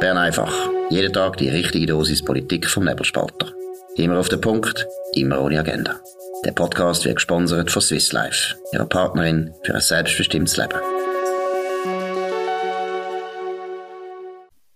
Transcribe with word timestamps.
Bern 0.00 0.16
einfach. 0.16 0.54
Jeden 0.90 1.12
Tag 1.12 1.38
die 1.38 1.48
richtige 1.48 1.86
Dosis 1.86 2.24
Politik 2.24 2.68
vom 2.68 2.84
Nebelspalter. 2.84 3.52
Immer 3.96 4.20
auf 4.20 4.28
den 4.28 4.40
Punkt, 4.40 4.86
immer 5.14 5.40
ohne 5.40 5.58
Agenda. 5.58 5.96
Der 6.44 6.52
Podcast 6.52 7.04
wird 7.04 7.16
gesponsert 7.16 7.68
von 7.72 7.82
Swiss 7.82 8.12
Life, 8.12 8.54
ihrer 8.72 8.86
Partnerin 8.86 9.52
für 9.64 9.74
ein 9.74 9.80
selbstbestimmtes 9.80 10.56
Leben. 10.56 10.78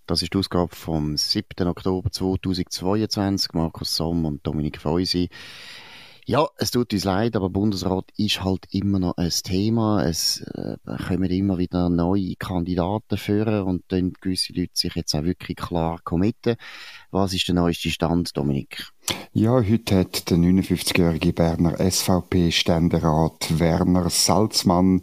Das 0.09 0.23
ist 0.23 0.35
die 0.35 0.39
Ausgabe 0.39 0.75
vom 0.75 1.17
7. 1.17 1.69
Oktober 1.69 2.11
2022. 2.11 3.53
Markus 3.53 3.95
Somm 3.95 4.25
und 4.25 4.45
Dominik 4.45 4.81
Feusi. 4.81 5.29
Ja, 6.25 6.47
es 6.57 6.71
tut 6.71 6.93
uns 6.93 7.03
leid, 7.03 7.35
aber 7.35 7.51
Bundesrat 7.51 8.05
ist 8.17 8.45
halt 8.45 8.67
immer 8.71 9.01
noch 9.01 9.17
ein 9.17 9.31
Thema. 9.31 10.05
Es 10.05 10.41
äh, 10.55 10.77
kommen 11.09 11.29
immer 11.31 11.59
wieder 11.59 11.89
neue 11.89 12.37
Kandidaten 12.37 13.17
führen 13.17 13.65
und 13.65 13.83
dann 13.89 14.13
gewisse 14.21 14.53
Leute 14.53 14.71
sich 14.75 14.95
jetzt 14.95 15.15
auch 15.17 15.25
wirklich 15.25 15.57
klar 15.57 15.99
committen. 16.05 16.55
Was 17.11 17.35
ist 17.35 17.49
der 17.49 17.57
neueste 17.57 17.91
Stand, 17.91 18.37
Dominik? 18.37 18.93
Ja, 19.33 19.55
heute 19.55 19.99
hat 19.99 20.31
der 20.31 20.37
59-jährige 20.37 21.33
Berner 21.33 21.79
SVP-Ständerat 21.79 23.59
Werner 23.59 24.09
Salzmann 24.09 25.03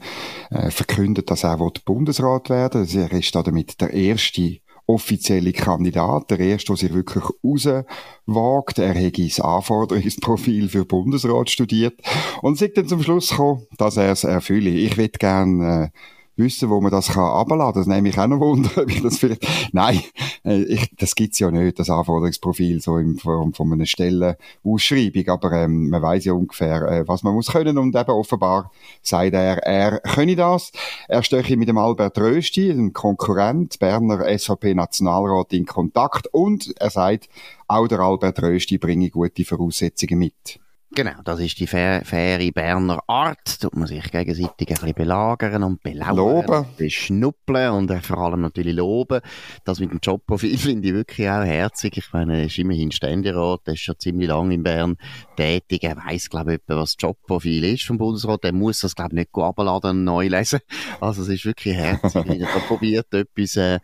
äh, 0.51 0.71
verkündet, 0.71 1.29
dass 1.29 1.43
er 1.43 1.57
Bundesrat 1.57 2.49
werden 2.49 2.93
will. 2.93 3.01
Er 3.01 3.11
ist 3.11 3.35
damit 3.35 3.81
der 3.81 3.91
erste 3.93 4.59
offizielle 4.89 5.53
Kandidat, 5.53 6.31
der 6.31 6.39
erste, 6.39 6.67
der 6.67 6.77
sich 6.77 6.93
wirklich 6.93 7.23
rauswagt. 7.43 8.79
Er 8.79 8.95
hat 8.95 9.17
das 9.19 9.39
Anforderungsprofil 9.39 10.67
für 10.67 10.83
Bundesrat 10.83 11.51
studiert 11.51 12.01
und 12.41 12.57
sagt 12.57 12.77
dann 12.77 12.87
zum 12.87 13.03
Schluss 13.03 13.29
gekommen, 13.29 13.67
dass 13.77 13.97
er 13.97 14.11
es 14.11 14.23
erfülle. 14.23 14.71
Ich 14.71 14.97
würde 14.97 15.19
gerne 15.19 15.91
äh, 15.93 15.99
wissen, 16.39 16.69
wo 16.69 16.81
man 16.81 16.91
das 16.91 17.09
kann 17.09 17.23
abladen. 17.23 17.81
Das 17.81 17.87
nehme 17.87 18.09
ich 18.09 18.17
auch 18.17 18.27
noch 18.27 18.39
Wunder, 18.39 18.69
wie 18.87 19.01
das 19.01 19.19
vielleicht, 19.19 19.45
nein, 19.73 20.01
äh, 20.43 20.63
ich, 20.63 20.89
das 20.97 21.15
gibt's 21.15 21.39
ja 21.39 21.51
nicht, 21.51 21.77
das 21.77 21.89
Anforderungsprofil 21.89 22.81
so 22.81 22.97
in 22.97 23.17
Form 23.17 23.53
von 23.53 23.71
einer 23.71 23.85
Stellenausschreibung, 23.85 25.27
aber 25.27 25.51
ähm, 25.51 25.89
man 25.89 26.01
weiß 26.01 26.25
ja 26.25 26.33
ungefähr, 26.33 26.81
äh, 26.87 27.07
was 27.07 27.23
man 27.23 27.33
muss 27.33 27.51
können 27.51 27.77
und 27.77 27.95
eben 27.95 28.11
offenbar 28.11 28.71
sagt 29.01 29.33
er, 29.33 29.57
er 29.59 29.99
könne 29.99 30.35
das. 30.35 30.71
Er 31.07 31.23
stehe 31.23 31.57
mit 31.57 31.67
dem 31.67 31.77
Albert 31.77 32.17
Rösti, 32.17 32.71
einem 32.71 32.93
Konkurrent, 32.93 33.77
Berner 33.79 34.25
SVP-Nationalrat 34.37 35.53
in 35.53 35.65
Kontakt 35.65 36.27
und 36.31 36.73
er 36.79 36.89
sagt, 36.89 37.29
auch 37.67 37.87
der 37.87 37.99
Albert 37.99 38.41
Rösti 38.41 38.77
bringe 38.77 39.09
gute 39.09 39.45
Voraussetzungen 39.45 40.19
mit. 40.19 40.59
Genau, 40.95 41.21
das 41.23 41.39
ist 41.39 41.59
die 41.59 41.67
faire 41.67 42.03
Berner 42.51 42.99
Art. 43.05 43.61
Tut 43.61 43.75
man 43.75 43.87
sich 43.87 44.09
gegenseitig 44.11 44.69
ein 44.69 44.73
bisschen 44.75 44.93
belagern 44.93 45.63
und 45.63 45.83
belauern. 45.83 46.15
Loben. 46.15 46.65
Beschnuppeln 46.77 47.71
und 47.71 48.05
vor 48.05 48.17
allem 48.17 48.41
natürlich 48.41 48.75
loben. 48.75 49.21
Das 49.65 49.79
mit 49.79 49.91
dem 49.91 49.99
Jobprofil 50.01 50.57
finde 50.57 50.87
ich 50.87 50.93
wirklich 50.95 51.29
auch 51.29 51.43
herzig. 51.43 51.97
Ich 51.97 52.11
meine, 52.11 52.39
er 52.39 52.45
ist 52.45 52.57
immerhin 52.57 52.91
Ständerat, 52.91 53.61
er 53.65 53.73
ist 53.73 53.81
schon 53.81 53.99
ziemlich 53.99 54.29
lange 54.29 54.55
in 54.55 54.63
Bern 54.63 54.97
tätig. 55.37 55.83
Er 55.83 55.95
weiss, 55.95 56.27
glaube 56.27 56.55
ich, 56.55 56.61
was 56.65 56.95
das 56.95 57.03
Jobprofil 57.03 57.65
ist 57.65 57.85
vom 57.85 57.99
Bundesrat. 57.99 58.43
Er 58.43 58.53
muss 58.53 58.79
das, 58.79 58.95
glaube 58.95 59.11
ich, 59.11 59.19
nicht 59.19 59.29
abladen 59.35 59.91
und 59.91 60.03
neu 60.03 60.27
lesen. 60.27 60.59
Also 61.01 61.21
es 61.21 61.29
ist 61.29 61.45
wirklich 61.45 61.75
herzig. 61.75 62.25
er 62.25 62.59
probiert 62.67 63.13
etwas, 63.13 63.55
äh, 63.55 63.79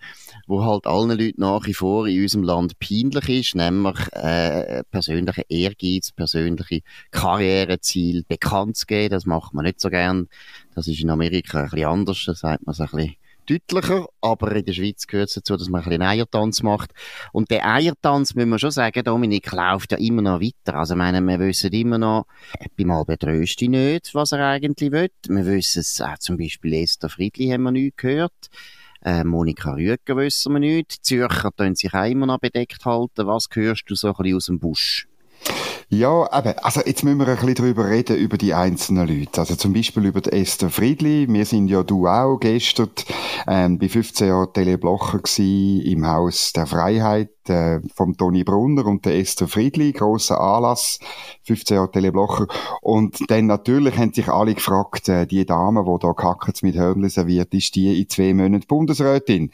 wo 0.47 0.65
halt 0.65 0.85
allen 0.85 1.17
Leuten 1.17 1.39
nach 1.39 1.65
wie 1.65 1.73
vor 1.73 2.07
in 2.07 2.21
unserem 2.21 2.43
Land 2.43 2.79
peinlich 2.79 3.29
ist, 3.29 3.55
nämlich 3.55 3.95
äh, 4.11 4.83
persönliche 4.91 5.43
Ehrgeiz, 5.47 6.11
persönliche 6.11 6.81
Karriereziel 7.11 8.23
bekannt 8.27 8.77
zu 8.77 8.85
geben. 8.85 9.11
Das 9.11 9.25
macht 9.25 9.53
man 9.53 9.65
nicht 9.65 9.79
so 9.79 9.89
gern. 9.89 10.27
Das 10.73 10.87
ist 10.87 11.01
in 11.01 11.09
Amerika 11.09 11.59
ein 11.59 11.69
bisschen 11.69 11.87
anders. 11.87 12.23
Da 12.25 12.35
sagt 12.35 12.65
man 12.65 12.73
es 12.73 12.81
ein 12.81 12.87
bisschen 12.87 13.15
deutlicher, 13.45 14.07
aber 14.21 14.55
in 14.55 14.65
der 14.65 14.73
Schweiz 14.73 15.07
gehört 15.07 15.29
es 15.29 15.35
dazu, 15.35 15.55
dass 15.55 15.69
man 15.69 15.81
ein 15.81 15.89
bisschen 15.89 16.01
Eiertanz 16.01 16.63
macht. 16.63 16.91
Und 17.31 17.51
der 17.51 17.67
Eiertanz, 17.67 18.35
müssen 18.35 18.49
wir 18.49 18.59
schon 18.59 18.71
sagen, 18.71 19.03
Dominik, 19.03 19.51
läuft 19.51 19.91
ja 19.91 19.97
immer 19.97 20.21
noch 20.21 20.41
weiter. 20.41 20.77
Also, 20.77 20.93
ich 20.93 20.97
meine, 20.97 21.21
wir 21.21 21.39
wissen 21.39 21.71
immer 21.71 21.97
noch, 21.97 22.25
bei 22.77 22.85
Albert 22.85 23.23
Rösti 23.23 23.67
nicht, 23.67 24.13
was 24.13 24.31
er 24.31 24.47
eigentlich 24.47 24.91
will. 24.91 25.11
Wir 25.27 25.45
wissen 25.45 25.79
es 25.79 26.01
auch 26.01 26.17
zum 26.17 26.37
Beispiel 26.37 26.73
Esther 26.73 27.09
Friedli 27.09 27.49
haben 27.49 27.63
wir 27.63 27.71
nicht 27.71 27.97
gehört. 27.97 28.49
Äh, 29.01 29.23
Monika 29.23 29.73
Rüger 29.73 30.17
wissen 30.17 30.53
wir 30.53 30.59
nicht. 30.59 30.97
Die 30.97 31.01
Zürcher 31.01 31.51
tun 31.55 31.75
sich 31.75 31.93
auch 31.93 32.09
immer 32.09 32.25
noch 32.25 32.39
bedeckt 32.39 32.83
halten. 32.85 33.27
Was 33.27 33.47
hörst 33.51 33.83
du 33.87 33.95
so 33.95 34.07
ein 34.07 34.13
bisschen 34.15 34.35
aus 34.35 34.45
dem 34.47 34.59
Busch? 34.59 35.07
Ja, 35.89 36.27
eben, 36.37 36.57
also 36.59 36.81
jetzt 36.83 37.03
müssen 37.03 37.19
wir 37.19 37.27
ein 37.27 37.35
bisschen 37.35 37.55
darüber 37.55 37.87
reden, 37.87 38.17
über 38.17 38.37
die 38.37 38.53
einzelnen 38.53 39.07
Leute. 39.07 39.39
Also 39.39 39.55
zum 39.55 39.73
Beispiel 39.73 40.05
über 40.05 40.21
Esther 40.33 40.69
Friedli. 40.69 41.27
Wir 41.29 41.45
sind 41.45 41.67
ja 41.67 41.83
du 41.83 42.07
auch 42.07 42.37
gestern 42.39 42.89
ähm, 43.47 43.77
bei 43.77 43.87
15 43.87 44.27
Jahren 44.27 44.51
Teleblocher 44.51 45.19
im 45.37 46.07
Haus 46.07 46.53
der 46.53 46.65
Freiheit 46.65 47.34
äh, 47.49 47.79
vom 47.93 48.17
Toni 48.17 48.43
Brunner 48.43 48.85
und 48.85 49.05
der 49.05 49.17
Esther 49.17 49.47
Friedli, 49.47 49.91
grosser 49.91 50.39
Anlass, 50.39 50.99
15 51.43 51.75
Jahre 51.75 51.91
Teleblocher. 51.91 52.47
Und 52.81 53.29
dann 53.29 53.45
natürlich 53.47 53.97
haben 53.97 54.13
sich 54.13 54.27
alle 54.27 54.53
gefragt, 54.53 55.09
äh, 55.09 55.25
die 55.25 55.45
Dame, 55.45 55.83
die 55.83 55.99
da 55.99 56.13
Kackers 56.13 56.61
mit 56.61 56.75
Hörnli 56.75 57.09
serviert, 57.09 57.53
ist 57.53 57.75
die 57.75 58.01
in 58.01 58.09
zwei 58.09 58.33
Monaten 58.33 58.67
Bundesrätin. 58.67 59.51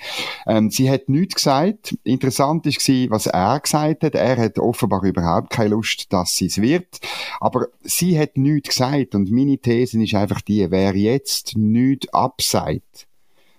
Ähm, 0.47 0.71
sie 0.71 0.89
hat 0.89 1.09
nichts 1.09 1.35
gesagt. 1.35 1.97
Interessant 2.03 2.65
war, 2.65 3.09
was 3.09 3.27
er 3.27 3.59
gesagt 3.59 4.03
hat. 4.03 4.15
Er 4.15 4.37
hat 4.37 4.59
offenbar 4.59 5.03
überhaupt 5.03 5.49
keine 5.49 5.69
Lust, 5.69 6.11
dass 6.13 6.35
sie 6.35 6.47
es 6.47 6.61
wird. 6.61 6.99
Aber 7.39 7.67
sie 7.83 8.17
hat 8.17 8.37
nichts 8.37 8.69
gesagt. 8.69 9.15
Und 9.15 9.31
meine 9.31 9.57
These 9.57 10.01
ist 10.01 10.15
einfach 10.15 10.41
die, 10.41 10.69
wer 10.69 10.95
jetzt 10.95 11.57
nichts 11.57 12.11
abseit, 12.13 13.07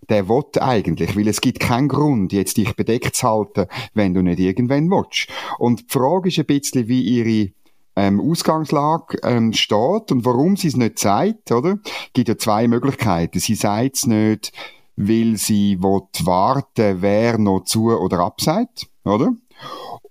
der 0.08 0.28
will 0.28 0.42
eigentlich, 0.60 1.16
weil 1.16 1.28
es 1.28 1.40
gibt 1.40 1.60
keinen 1.60 1.88
Grund, 1.88 2.32
jetzt 2.32 2.56
dich 2.56 2.74
bedeckt 2.74 3.16
zu 3.16 3.28
halten, 3.28 3.66
wenn 3.94 4.14
du 4.14 4.22
nicht 4.22 4.40
irgendwann 4.40 4.90
willst. 4.90 5.28
Und 5.58 5.80
die 5.80 5.86
Frage 5.88 6.28
ist 6.28 6.38
ein 6.38 6.46
bisschen, 6.46 6.88
wie 6.88 7.02
ihre 7.02 7.52
ähm, 7.96 8.20
Ausgangslage 8.20 9.18
ähm, 9.22 9.52
steht 9.52 10.10
und 10.12 10.24
warum 10.24 10.56
sie 10.56 10.68
es 10.68 10.76
nicht 10.76 10.98
sagt, 10.98 11.52
oder? 11.52 11.78
Gibt 12.12 12.28
ja 12.28 12.38
zwei 12.38 12.68
Möglichkeiten. 12.68 13.38
Sie 13.38 13.54
sagt 13.54 13.96
es 13.96 14.06
nicht, 14.06 14.52
weil 14.96 15.36
sie 15.36 15.78
warten, 15.80 16.96
wer 17.00 17.38
noch 17.38 17.64
zu 17.64 17.90
oder 17.90 18.20
abseit, 18.20 18.86
oder? 19.04 19.32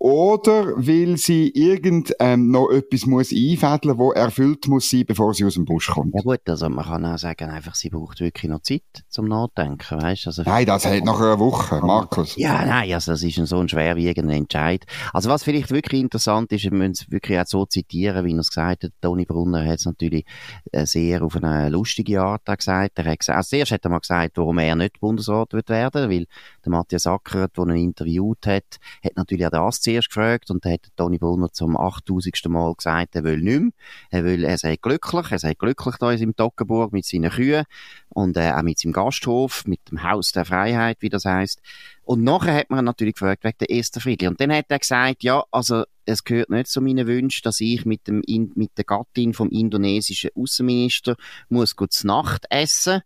Oder 0.04 0.74
weil 0.78 1.16
sie 1.18 1.50
irgend 1.50 2.12
ähm, 2.20 2.50
noch 2.50 2.72
etwas 2.72 3.06
muss 3.06 3.32
einfädeln, 3.32 4.00
wo 4.00 4.12
erfüllt 4.12 4.68
muss 4.68 4.90
sein, 4.90 5.04
bevor 5.06 5.36
sie 5.36 5.46
aus 5.46 5.54
dem 5.54 5.66
Busch 5.66 5.92
kommt. 5.92 6.16
Ja 6.16 6.22
gut, 6.22 6.40
also 6.48 6.68
man 6.70 6.86
kann 6.86 7.06
auch 7.06 7.20
sagen, 7.20 7.52
einfach 7.52 7.76
sie 7.76 7.92
braucht 7.92 8.20
wirklich 8.20 8.50
noch 8.50 8.64
Zeit 8.64 8.82
zum 9.10 9.28
Nachdenken, 9.28 10.02
weißt? 10.02 10.26
Also 10.26 10.42
nein, 10.42 10.66
das 10.66 10.86
hält 10.86 11.06
nach 11.06 11.20
einer 11.20 11.38
Woche, 11.38 11.82
Markus. 11.86 12.36
Ja, 12.36 12.66
nein, 12.66 12.92
also 12.92 13.12
das 13.12 13.22
ist 13.22 13.38
ein 13.38 13.46
so 13.46 13.60
ein 13.60 13.70
schwerwiegender 13.70 14.34
Entscheid. 14.34 14.84
Also 15.14 15.30
was 15.30 15.44
vielleicht 15.44 15.70
wirklich 15.70 16.02
interessant 16.02 16.52
ist, 16.52 16.64
wir 16.64 16.74
müssen 16.74 16.94
es 16.94 17.12
wirklich 17.12 17.40
auch 17.40 17.46
so 17.46 17.68
zitieren, 17.68 18.26
wie 18.26 18.34
er 18.34 18.40
es 18.40 18.50
gesagt 18.50 18.86
hat, 18.86 18.92
Toni 19.02 19.26
Brunner 19.26 19.64
hat 19.64 19.78
es 19.78 19.86
natürlich 19.86 20.26
äh, 20.72 20.88
sehr 20.88 21.22
auf 21.22 21.36
eine 21.36 21.70
lustige 21.70 22.24
Art 22.24 22.42
gesagt. 22.46 22.98
Er 22.98 23.06
hat 23.06 23.20
gesagt, 23.20 23.38
also 23.38 23.50
zuerst 23.50 23.72
hat 23.72 23.86
er 23.86 23.92
mal 23.92 24.00
gesagt, 24.00 24.36
warum 24.40 24.58
er 24.58 24.76
nicht 24.76 25.00
Bundesrat 25.00 25.54
wird 25.54 25.70
werden, 25.70 26.10
weil 26.10 26.26
der 26.66 26.72
Matthias 26.72 27.06
Ackert, 27.06 27.56
der 27.56 27.68
ihn 27.68 27.90
interviewt 27.90 28.48
hat, 28.48 28.80
hat 29.04 29.16
natürlich 29.16 29.46
auch 29.46 29.52
das 29.52 29.80
zuerst 29.92 30.10
gefragt 30.10 30.50
und 30.50 30.66
dann 30.66 30.74
hat 30.74 30.88
Toni 30.96 31.18
Brunner 31.18 31.52
zum 31.52 31.78
8000. 31.78 32.50
Mal 32.50 32.74
gesagt, 32.76 33.16
er 33.16 33.24
will 33.24 33.42
nicht 33.42 33.62
mehr. 33.62 33.72
Er 34.10 34.24
will, 34.24 34.44
er 34.44 34.58
sei 34.58 34.76
glücklich, 34.76 35.32
er 35.32 35.40
sei 35.40 35.54
glücklich 35.54 35.96
da 35.98 36.12
in 36.12 36.18
seinem 36.18 36.36
Toggenburg 36.36 36.94
mit 36.94 37.06
seinen 37.06 37.30
Kühen 37.30 37.66
und 38.10 38.38
äh, 38.38 38.52
auch 38.52 38.64
mit 38.64 38.80
seinem 38.80 38.94
Gasthof, 38.94 39.66
mit 39.66 39.80
dem 39.90 40.04
Haus 40.04 40.32
der 40.32 40.46
Freiheit, 40.46 40.98
wie 41.02 41.10
das 41.10 41.26
heißt. 41.26 41.62
Und 42.04 42.24
nachher 42.24 42.56
hat 42.56 42.70
man 42.70 42.84
natürlich 42.84 43.16
gefragt 43.16 43.44
wegen 43.44 43.58
der 43.60 43.72
ersten 43.72 44.02
Friedli. 44.02 44.28
Und 44.28 44.42
dann 44.42 44.52
hat 44.52 44.66
er 44.70 44.80
gesagt, 44.80 45.24
ja, 45.24 45.44
also 45.52 45.84
es 46.06 46.24
gehört 46.24 46.50
nicht 46.50 46.68
zu 46.68 46.82
meinen 46.82 47.08
Wünschen, 47.08 47.44
dass 47.44 47.62
ich 47.62 47.86
mit, 47.86 48.08
dem, 48.08 48.24
mit 48.56 48.78
der 48.78 48.86
Gattin 48.86 49.34
vom 49.34 49.50
indonesischen 49.50 50.32
Außenminister 50.36 51.16
muss 51.50 51.76
gut 51.76 51.92
Nacht 52.04 52.46
essen 52.50 53.02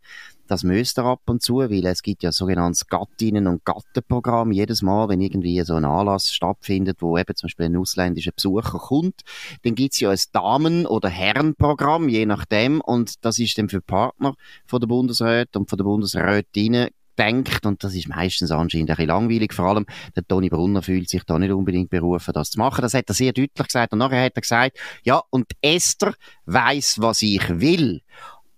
das 0.47 0.63
müsste 0.63 1.01
er 1.01 1.05
ab 1.07 1.21
und 1.25 1.41
zu, 1.41 1.57
weil 1.57 1.85
es 1.85 2.01
gibt 2.01 2.23
ja 2.23 2.31
sogenanntes 2.31 2.87
Gattinnen- 2.87 3.47
und 3.47 3.65
Gattenprogramm. 3.65 4.51
Jedes 4.51 4.81
Mal, 4.81 5.09
wenn 5.09 5.21
irgendwie 5.21 5.61
so 5.63 5.75
ein 5.75 5.85
Anlass 5.85 6.31
stattfindet, 6.33 7.01
wo 7.01 7.17
eben 7.17 7.35
zum 7.35 7.47
Beispiel 7.47 7.65
ein 7.67 7.77
ausländischer 7.77 8.31
Besucher 8.31 8.79
kommt, 8.79 9.21
dann 9.63 9.75
gibt's 9.75 9.99
ja 9.99 10.11
ein 10.11 10.19
Damen- 10.31 10.85
oder 10.85 11.09
Herrenprogramm, 11.09 12.09
je 12.09 12.25
nachdem. 12.25 12.81
Und 12.81 13.25
das 13.25 13.39
ist 13.39 13.57
dann 13.57 13.69
für 13.69 13.81
Partner 13.81 14.35
von 14.65 14.79
der 14.79 14.87
Bundesrat 14.87 15.55
und 15.55 15.69
von 15.69 15.77
der 15.77 15.85
Bundesrätinnen 15.85 16.89
denkt, 17.17 17.65
und 17.65 17.83
das 17.83 17.95
ist 17.95 18.07
meistens 18.07 18.51
anscheinend 18.51 18.89
ein 18.89 18.95
bisschen 18.95 19.07
langweilig, 19.07 19.53
vor 19.53 19.65
allem 19.65 19.85
der 20.15 20.27
Toni 20.27 20.49
Brunner 20.49 20.81
fühlt 20.81 21.09
sich 21.09 21.23
da 21.23 21.39
nicht 21.39 21.51
unbedingt 21.51 21.89
berufen, 21.89 22.33
das 22.33 22.51
zu 22.51 22.59
machen. 22.59 22.81
Das 22.81 22.93
hat 22.93 23.09
er 23.09 23.13
sehr 23.13 23.33
deutlich 23.33 23.67
gesagt. 23.67 23.93
Und 23.93 23.99
nachher 23.99 24.23
hat 24.25 24.33
er 24.35 24.41
gesagt, 24.41 24.77
ja, 25.03 25.21
und 25.29 25.47
Esther 25.61 26.13
weiß, 26.45 26.97
was 26.99 27.21
ich 27.21 27.47
will. 27.59 28.01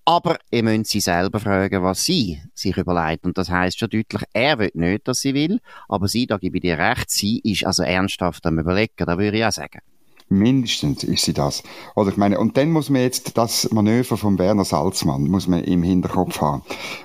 Aber 0.09 0.37
ihr 0.51 0.63
müsst 0.63 0.91
sie 0.91 1.01
selber 1.01 1.37
fragen, 1.37 1.83
was 1.83 2.05
sie 2.05 2.41
sich 2.53 2.77
überlegt. 2.77 3.25
Und 3.25 3.37
das 3.37 3.49
heißt 3.49 3.77
schon 3.77 3.89
deutlich, 3.89 4.21
er 4.31 4.57
will 4.57 4.71
nicht, 4.73 5.05
dass 5.05 5.19
sie 5.19 5.33
will. 5.33 5.59
Aber 5.89 6.07
sie, 6.07 6.25
da 6.25 6.37
gebe 6.37 6.59
ich 6.59 6.61
dir 6.61 6.77
recht, 6.77 7.11
sie 7.11 7.39
ist 7.39 7.65
also 7.65 7.83
ernsthaft 7.83 8.45
am 8.45 8.57
Überlegen. 8.57 8.93
Da 8.95 9.17
würde 9.17 9.37
ich 9.37 9.43
auch 9.43 9.51
sagen. 9.51 9.81
Mindestens 10.29 11.03
ist 11.03 11.25
sie 11.25 11.33
das. 11.33 11.61
Oder 11.93 12.11
ich 12.11 12.15
meine, 12.15 12.39
und 12.39 12.55
dann 12.55 12.71
muss 12.71 12.89
man 12.89 13.01
jetzt 13.01 13.37
das 13.37 13.69
Manöver 13.71 14.15
von 14.15 14.39
Werner 14.39 14.63
Salzmann, 14.63 15.23
muss 15.23 15.47
man 15.47 15.65
im 15.65 15.83
Hinterkopf 15.83 16.39
haben. 16.39 16.61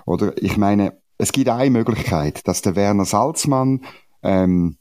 Oder 0.07 0.41
ich 0.41 0.57
meine, 0.57 0.97
es 1.19 1.33
gibt 1.33 1.49
eine 1.49 1.71
Möglichkeit, 1.71 2.47
dass 2.47 2.63
der 2.63 2.77
Werner 2.77 3.05
Salzmann 3.05 3.81
ähm, 4.23 4.77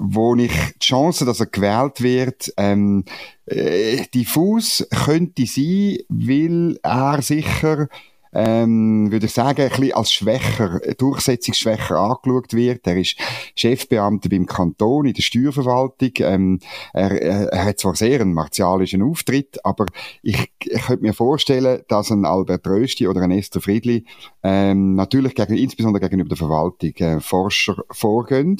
wo 0.00 0.34
ich 0.34 0.50
die 0.50 0.78
Chance, 0.78 1.24
dass 1.24 1.40
er 1.40 1.46
gewählt 1.46 2.00
wird, 2.00 2.52
ähm, 2.56 3.04
äh, 3.46 4.06
diffus 4.14 4.86
könnte 5.04 5.46
sein, 5.46 5.98
weil 6.08 6.78
er 6.82 7.22
sicher 7.22 7.88
ähm, 8.32 9.10
würde 9.10 9.26
ich 9.26 9.32
sagen, 9.32 9.62
ein 9.62 9.68
bisschen 9.68 9.92
als 9.92 10.12
schwächer, 10.12 10.80
durchsetzungsschwächer 10.98 11.96
angeschaut 11.96 12.54
wird. 12.54 12.86
Er 12.86 12.96
ist 12.96 13.16
Chefbeamter 13.56 14.28
beim 14.28 14.46
Kanton 14.46 15.06
in 15.06 15.14
der 15.14 15.22
Steuerverwaltung. 15.22 16.10
Ähm, 16.18 16.60
er, 16.92 17.10
er, 17.20 17.52
er, 17.52 17.64
hat 17.64 17.78
zwar 17.80 17.94
sehr 17.94 18.20
einen 18.20 18.32
martialischen 18.34 19.02
Auftritt, 19.02 19.64
aber 19.64 19.86
ich, 20.22 20.50
ich 20.64 20.82
könnte 20.82 21.02
mir 21.02 21.14
vorstellen, 21.14 21.82
dass 21.88 22.10
ein 22.10 22.24
Albert 22.24 22.66
Rösti 22.66 23.08
oder 23.08 23.22
ein 23.22 23.32
Esther 23.32 23.60
Friedli 23.60 24.04
ähm, 24.42 24.94
natürlich 24.94 25.34
gegen, 25.34 25.56
insbesondere 25.56 26.00
gegenüber 26.00 26.28
der 26.28 26.38
Verwaltung 26.38 26.94
äh, 26.96 27.20
Forscher 27.20 27.76
vorgehen. 27.90 28.58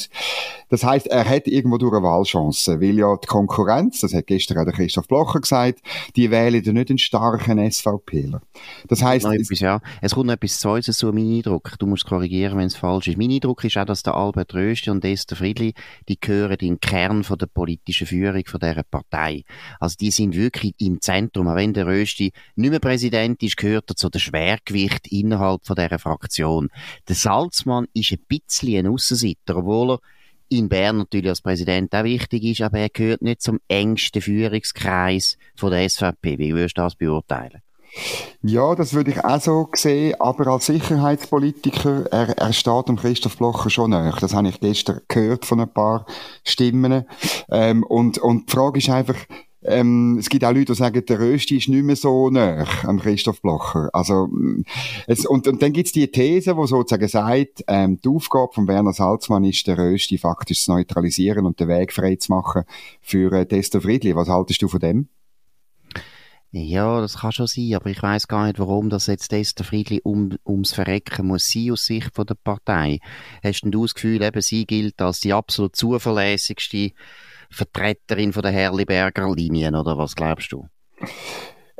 Das 0.68 0.84
heißt, 0.84 1.06
er 1.08 1.28
hat 1.28 1.46
irgendwo 1.46 1.78
durch 1.78 1.92
eine 1.94 2.02
Wahlchance, 2.02 2.80
weil 2.80 2.98
ja 2.98 3.16
die 3.16 3.26
Konkurrenz, 3.26 4.00
das 4.00 4.14
hat 4.14 4.26
gestern 4.26 4.58
auch 4.58 4.64
der 4.64 4.72
Christoph 4.72 5.08
Blocher 5.08 5.40
gesagt, 5.40 5.80
die 6.16 6.30
wählen 6.30 6.62
ja 6.62 6.72
nicht 6.72 6.90
einen 6.90 6.98
starken 6.98 7.70
SVPler. 7.70 8.40
Das 8.88 9.02
heißt, 9.02 9.26
ja. 9.60 9.80
Es 10.00 10.14
kommt 10.14 10.26
noch 10.26 10.34
etwas 10.34 10.60
Zweites 10.60 10.98
zu, 10.98 11.12
mein 11.12 11.30
Eindruck. 11.30 11.78
Du 11.78 11.86
musst 11.86 12.06
korrigieren, 12.06 12.58
wenn 12.58 12.66
es 12.66 12.76
falsch 12.76 13.08
ist. 13.08 13.18
Mein 13.18 13.30
Eindruck 13.30 13.64
ist 13.64 13.76
auch, 13.76 13.84
dass 13.84 14.02
der 14.02 14.14
Albert 14.14 14.54
Rösti 14.54 14.90
und 14.90 15.04
Esther 15.04 15.36
Friedli, 15.36 15.74
die 16.08 16.18
gehören 16.18 16.58
in 16.60 16.74
den 16.74 16.80
Kern 16.80 17.24
von 17.24 17.38
der 17.38 17.46
politischen 17.46 18.06
Führung 18.06 18.42
von 18.46 18.60
dieser 18.60 18.82
Partei. 18.82 19.44
Also 19.78 19.96
die 19.98 20.10
sind 20.10 20.34
wirklich 20.34 20.74
im 20.78 21.00
Zentrum. 21.00 21.48
Auch 21.48 21.56
wenn 21.56 21.72
der 21.72 21.86
Rösti 21.86 22.32
nicht 22.56 22.70
mehr 22.70 22.80
Präsident 22.80 23.42
ist, 23.42 23.56
gehört 23.56 23.90
er 23.90 23.96
zu 23.96 24.08
dem 24.08 24.20
Schwergewicht 24.20 25.08
innerhalb 25.08 25.66
von 25.66 25.76
dieser 25.76 25.98
Fraktion. 25.98 26.68
Der 27.08 27.16
Salzmann 27.16 27.86
ist 27.94 28.12
ein 28.12 28.24
bisschen 28.28 28.86
ein 28.86 28.92
Aussenseiter, 28.92 29.56
obwohl 29.56 29.92
er 29.92 30.00
in 30.50 30.68
Bern 30.68 30.98
natürlich 30.98 31.28
als 31.28 31.42
Präsident 31.42 31.94
auch 31.94 32.04
wichtig 32.04 32.42
ist, 32.44 32.60
aber 32.60 32.80
er 32.80 32.88
gehört 32.88 33.22
nicht 33.22 33.40
zum 33.40 33.60
engsten 33.68 34.20
Führungskreis 34.20 35.38
von 35.56 35.70
der 35.70 35.88
SVP. 35.88 36.38
Wie 36.38 36.52
würdest 36.52 36.76
du 36.76 36.82
das 36.82 36.96
beurteilen? 36.96 37.62
Ja, 38.42 38.74
das 38.74 38.94
würde 38.94 39.10
ich 39.10 39.24
auch 39.24 39.40
so 39.40 39.68
sehen, 39.74 40.14
aber 40.18 40.46
als 40.46 40.66
Sicherheitspolitiker, 40.66 42.06
er, 42.10 42.38
er 42.38 42.52
steht 42.52 42.88
dem 42.88 42.96
Christoph 42.96 43.36
Blocher 43.36 43.68
schon 43.68 43.90
näher. 43.90 44.16
Das 44.20 44.34
habe 44.34 44.48
ich 44.48 44.60
gestern 44.60 45.00
gehört 45.08 45.44
von 45.44 45.60
ein 45.60 45.72
paar 45.72 46.06
Stimmen. 46.44 47.04
Ähm, 47.50 47.82
und, 47.82 48.18
und 48.18 48.48
die 48.48 48.52
Frage 48.52 48.78
ist 48.78 48.88
einfach, 48.88 49.16
ähm, 49.62 50.16
es 50.18 50.30
gibt 50.30 50.44
auch 50.44 50.52
Leute, 50.52 50.72
die 50.72 50.74
sagen, 50.74 51.04
der 51.04 51.20
Rösti 51.20 51.58
ist 51.58 51.68
nicht 51.68 51.84
mehr 51.84 51.96
so 51.96 52.30
näher 52.30 52.66
am 52.84 52.98
Christoph 52.98 53.42
Blocher. 53.42 53.90
Also, 53.92 54.28
es, 55.06 55.26
und, 55.26 55.46
und 55.46 55.60
dann 55.60 55.72
gibt's 55.72 55.92
die 55.92 56.10
These, 56.10 56.54
die 56.54 56.66
sozusagen 56.66 57.08
sagt, 57.08 57.64
ähm, 57.66 58.00
die 58.02 58.08
Aufgabe 58.08 58.52
von 58.54 58.68
Werner 58.68 58.94
Salzmann 58.94 59.44
ist, 59.44 59.66
der 59.66 59.76
Rösti 59.76 60.16
faktisch 60.16 60.64
zu 60.64 60.72
neutralisieren 60.72 61.44
und 61.44 61.60
den 61.60 61.68
Weg 61.68 61.92
frei 61.92 62.16
zu 62.16 62.32
machen 62.32 62.62
für 63.02 63.32
äh, 63.32 63.46
Testo 63.46 63.80
Friedli. 63.80 64.16
Was 64.16 64.28
haltest 64.28 64.62
du 64.62 64.68
von 64.68 64.80
dem? 64.80 65.08
Ja, 66.52 67.00
das 67.00 67.18
kann 67.18 67.30
schon 67.30 67.46
sein, 67.46 67.74
aber 67.74 67.90
ich 67.90 68.02
weiß 68.02 68.26
gar 68.26 68.46
nicht, 68.46 68.58
warum 68.58 68.90
das 68.90 69.06
jetzt 69.06 69.32
Esther 69.32 69.64
Friedli 69.64 70.00
um, 70.02 70.36
ums 70.44 70.72
Verrecken 70.72 71.28
muss 71.28 71.48
sein 71.48 71.70
aus 71.70 71.86
Sicht 71.86 72.12
von 72.12 72.26
der 72.26 72.34
Partei. 72.34 72.98
Hast 73.44 73.62
denn 73.62 73.70
du 73.70 73.82
das 73.82 73.94
Gefühl, 73.94 74.20
eben 74.22 74.42
sie 74.42 74.66
gilt 74.66 75.00
als 75.00 75.20
die 75.20 75.32
absolut 75.32 75.76
zuverlässigste 75.76 76.90
Vertreterin 77.50 78.32
von 78.32 78.42
der 78.42 78.50
Herliberger 78.50 79.32
Linien, 79.32 79.76
oder 79.76 79.96
was 79.96 80.16
glaubst 80.16 80.50
du? 80.50 80.66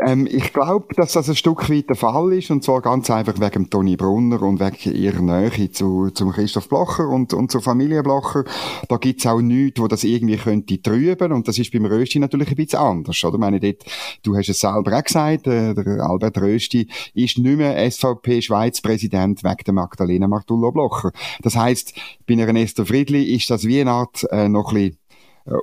Ähm, 0.07 0.27
ich 0.31 0.53
glaube, 0.53 0.95
dass 0.95 1.13
das 1.13 1.29
ein 1.29 1.37
Stück 1.37 1.69
weit 1.69 1.89
der 1.89 1.97
Fall 1.97 2.33
ist, 2.33 2.51
und 2.51 2.65
zwar 2.65 2.81
ganz 2.81 3.11
einfach 3.11 3.39
wegen 3.41 3.69
Toni 3.69 3.97
Brunner 3.97 4.43
und 4.43 4.61
wegen 4.61 4.97
ihrer 4.97 5.21
Nähe 5.21 5.71
zu, 5.73 6.11
zum 6.11 6.33
Christoph 6.33 6.69
Blocher 6.69 7.09
und, 7.09 7.35
und 7.35 7.51
zur 7.51 7.61
Familie 7.61 8.03
Blocher. 8.03 8.45
Da 8.89 8.97
gibt's 8.97 9.27
auch 9.27 9.41
nichts, 9.41 9.81
wo 9.81 9.89
das 9.89 10.05
irgendwie 10.05 10.37
könnte 10.37 10.81
trüben, 10.81 11.33
und 11.33 11.49
das 11.49 11.59
ist 11.59 11.73
beim 11.73 11.85
Rösti 11.85 12.19
natürlich 12.19 12.49
ein 12.49 12.57
bisschen 12.57 12.79
anders, 12.79 13.23
oder? 13.25 13.35
Ich 13.35 13.41
meine, 13.41 13.61
dort, 13.61 13.85
du 14.23 14.37
hast 14.37 14.49
es 14.49 14.61
selber 14.61 14.97
auch 14.97 15.05
gesagt, 15.05 15.47
äh, 15.47 15.75
der 15.75 16.01
Albert 16.01 16.39
Rösti 16.39 16.89
ist 17.15 17.39
nicht 17.39 17.57
mehr 17.59 17.91
SVP-Schweiz-Präsident 17.91 19.45
wegen 19.45 19.65
der 19.65 19.75
Magdalena 19.75 20.29
Martullo 20.29 20.73
Blocher. 20.73 21.13
Das 21.43 21.57
heisst, 21.57 21.95
bei 22.27 22.35
einer 22.35 22.61
Esther 22.61 22.87
Friedli 22.87 23.35
ist 23.35 23.51
das 23.51 23.65
wie 23.65 23.81
eine 23.81 23.91
Art 23.91 24.27
äh, 24.31 24.49
noch 24.49 24.73
ein 24.73 24.75
bisschen 24.75 25.00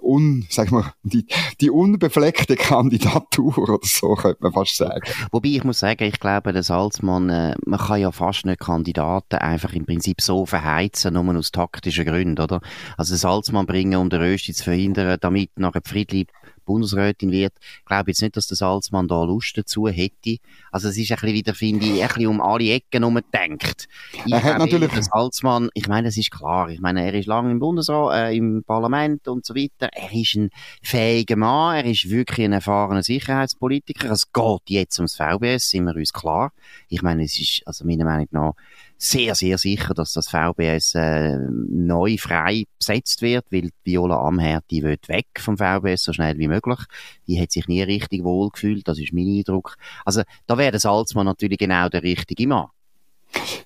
un, 0.01 0.45
sag 0.49 0.71
mal, 0.71 0.93
die, 1.03 1.25
die 1.61 1.69
unbefleckte 1.69 2.55
Kandidatur 2.55 3.57
oder 3.57 3.79
so, 3.83 4.15
könnte 4.15 4.39
man 4.41 4.53
fast 4.53 4.77
sagen. 4.77 5.01
Wobei 5.31 5.49
ich 5.49 5.63
muss 5.63 5.79
sagen, 5.79 6.03
ich 6.03 6.19
glaube, 6.19 6.53
der 6.53 6.63
Salzmann, 6.63 7.29
äh, 7.29 7.55
man 7.65 7.79
kann 7.79 8.01
ja 8.01 8.11
fast 8.11 8.45
nicht 8.45 8.59
Kandidaten 8.59 9.37
einfach 9.37 9.73
im 9.73 9.85
Prinzip 9.85 10.21
so 10.21 10.45
verheizen, 10.45 11.13
nur 11.13 11.35
aus 11.35 11.51
taktischen 11.51 12.05
Gründen, 12.05 12.41
oder? 12.41 12.61
Also 12.97 13.15
Salzmann 13.15 13.65
bringen, 13.65 13.99
um 13.99 14.09
den 14.09 14.21
Rösti 14.21 14.53
zu 14.53 14.65
verhindern, 14.65 15.17
damit 15.21 15.57
nachher 15.57 15.81
Friedli 15.83 16.27
Bundesrätin 16.67 17.31
wird, 17.31 17.53
glaube 17.85 18.11
jetzt 18.11 18.21
nicht, 18.21 18.37
dass 18.37 18.47
der 18.47 18.57
Salzmann 18.57 19.07
da 19.07 19.23
Lust 19.23 19.57
dazu 19.57 19.87
hätte. 19.87 20.37
Also 20.71 20.89
es 20.89 20.97
ist 20.97 21.11
ein 21.11 21.15
bisschen 21.15 21.33
wieder, 21.33 21.53
finde 21.55 21.85
ich, 21.85 22.01
ein 22.01 22.07
bisschen 22.07 22.27
um 22.27 22.41
alle 22.41 22.71
Ecken 22.71 23.01
herum 23.01 23.15
gedacht. 23.15 23.87
Ich 24.25 24.31
er 24.31 24.43
hat 24.43 24.59
natürlich... 24.59 24.91
Der 24.91 25.03
Salzmann, 25.03 25.69
ich 25.73 25.87
meine, 25.87 26.07
das 26.07 26.17
ist 26.17 26.31
klar. 26.31 26.69
Ich 26.69 26.79
meine, 26.79 27.05
er 27.05 27.13
ist 27.13 27.25
lange 27.25 27.51
im 27.51 27.59
Bundesrat, 27.59 28.15
äh, 28.15 28.35
im 28.35 28.63
Parlament 28.63 29.27
und 29.27 29.45
so 29.45 29.55
weiter. 29.55 29.89
Er 29.93 30.13
ist 30.13 30.35
ein 30.35 30.49
fähiger 30.83 31.35
Mann. 31.35 31.77
Er 31.77 31.85
ist 31.85 32.09
wirklich 32.09 32.45
ein 32.45 32.53
erfahrener 32.53 33.03
Sicherheitspolitiker. 33.03 34.11
Es 34.11 34.31
geht 34.31 34.69
jetzt 34.69 34.99
ums 34.99 35.15
VBS, 35.15 35.69
sind 35.69 35.85
wir 35.85 35.95
uns 35.95 36.13
klar. 36.13 36.51
Ich 36.89 37.01
meine, 37.01 37.23
es 37.23 37.39
ist, 37.39 37.61
also 37.65 37.85
meiner 37.85 38.05
Meinung 38.05 38.27
nach, 38.31 38.53
sehr, 38.97 39.35
sehr 39.35 39.57
sicher, 39.57 39.93
dass 39.93 40.13
das 40.13 40.27
VBS 40.29 40.95
äh, 40.95 41.37
neu 41.69 42.17
frei 42.17 42.65
besetzt 42.79 43.21
wird, 43.21 43.45
weil 43.51 43.69
Viola 43.83 44.19
Amherd, 44.27 44.65
die 44.71 44.83
will 44.83 44.97
weg 45.07 45.27
vom 45.37 45.57
VBS 45.57 46.03
so 46.03 46.13
schnell 46.13 46.37
wie 46.37 46.47
möglich. 46.47 46.79
Die 47.27 47.39
hat 47.39 47.51
sich 47.51 47.67
nie 47.67 47.83
richtig 47.83 48.23
wohl 48.23 48.49
gefühlt, 48.49 48.87
das 48.87 48.99
ist 48.99 49.13
mein 49.13 49.27
Eindruck. 49.27 49.77
Also 50.03 50.23
da 50.47 50.57
wäre 50.57 50.71
der 50.71 50.79
Salzmann 50.79 51.25
natürlich 51.25 51.59
genau 51.59 51.89
der 51.89 52.03
richtige 52.03 52.47
Mann. 52.47 52.67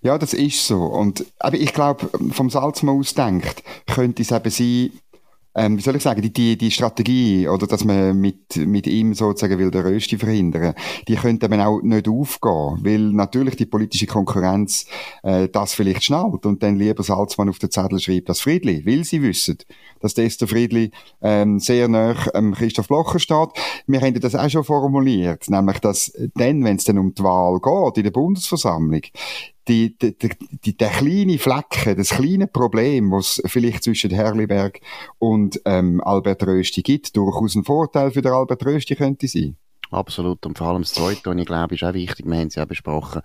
Ja, 0.01 0.17
das 0.17 0.33
ist 0.33 0.65
so. 0.65 0.83
Und, 0.83 1.25
aber 1.39 1.57
ich 1.57 1.73
glaube, 1.73 2.09
vom 2.31 2.49
Salzmann 2.49 2.97
aus 2.97 3.13
denkt, 3.13 3.63
könnte 3.87 4.23
es 4.23 4.31
eben 4.31 4.49
sein, 4.49 4.91
ähm, 5.55 5.77
wie 5.77 5.81
soll 5.81 5.95
ich 5.95 6.03
sagen, 6.03 6.21
die, 6.21 6.31
die, 6.31 6.57
die 6.57 6.71
Strategie, 6.71 7.47
oder 7.47 7.67
dass 7.67 7.83
man 7.83 8.19
mit, 8.19 8.55
mit 8.55 8.87
ihm 8.87 9.13
sozusagen 9.13 9.57
will 9.59 9.71
der 9.71 9.85
Rösti 9.85 10.17
verhindern, 10.17 10.73
die 11.07 11.15
könnte 11.15 11.47
eben 11.47 11.59
auch 11.59 11.81
nicht 11.81 12.07
aufgehen, 12.07 12.79
weil 12.81 12.99
natürlich 12.99 13.55
die 13.55 13.65
politische 13.65 14.07
Konkurrenz 14.07 14.85
äh, 15.23 15.49
das 15.49 15.73
vielleicht 15.73 16.03
schnallt 16.03 16.45
und 16.45 16.63
dann 16.63 16.77
lieber 16.77 17.03
Salzmann 17.03 17.49
auf 17.49 17.59
den 17.59 17.71
Zettel 17.71 17.99
schreibt, 17.99 18.29
das 18.29 18.41
Friedli, 18.41 18.85
weil 18.85 19.03
sie 19.03 19.21
wissen, 19.21 19.57
dass 19.99 20.13
das 20.13 20.37
der 20.37 20.47
Friedli 20.47 20.91
ähm, 21.21 21.59
sehr 21.59 21.87
nah 21.87 22.15
ähm, 22.33 22.53
Christoph 22.53 22.87
Blocher 22.87 23.19
steht. 23.19 23.49
Wir 23.87 24.01
haben 24.01 24.19
das 24.19 24.35
auch 24.35 24.49
schon 24.49 24.63
formuliert, 24.63 25.49
nämlich, 25.49 25.79
dass 25.79 26.11
dann, 26.35 26.63
wenn 26.63 26.77
es 26.77 26.85
dann 26.85 26.97
um 26.97 27.13
die 27.13 27.23
Wahl 27.23 27.59
geht 27.59 27.97
in 27.97 28.03
der 28.03 28.11
Bundesversammlung, 28.11 29.01
die, 29.67 29.97
die, 29.97 30.15
die, 30.65 30.77
der 30.77 30.89
kleine 30.89 31.37
Flecken, 31.37 31.95
das 31.97 32.09
kleine 32.09 32.47
Problem, 32.47 33.11
was 33.11 33.41
vielleicht 33.45 33.83
zwischen 33.83 34.11
Herliberg 34.11 34.79
und 35.19 35.61
ähm, 35.65 36.01
Albert 36.03 36.43
Rösti 36.43 36.81
gibt, 36.81 37.15
durchaus 37.15 37.55
ein 37.55 37.63
Vorteil 37.63 38.11
für 38.11 38.21
den 38.21 38.31
Albert 38.31 38.65
Rösti 38.65 38.95
könnte 38.95 39.27
sein. 39.27 39.57
Absolut. 39.91 40.45
Und 40.45 40.57
vor 40.57 40.67
allem 40.67 40.81
das 40.81 40.93
Zweite, 40.93 41.29
was 41.29 41.37
ich 41.37 41.45
glaube, 41.45 41.75
ist 41.75 41.83
auch 41.83 41.93
wichtig. 41.93 42.25
Wir 42.25 42.37
haben 42.37 42.47
es 42.47 42.55
ja 42.55 42.65
besprochen. 42.65 43.21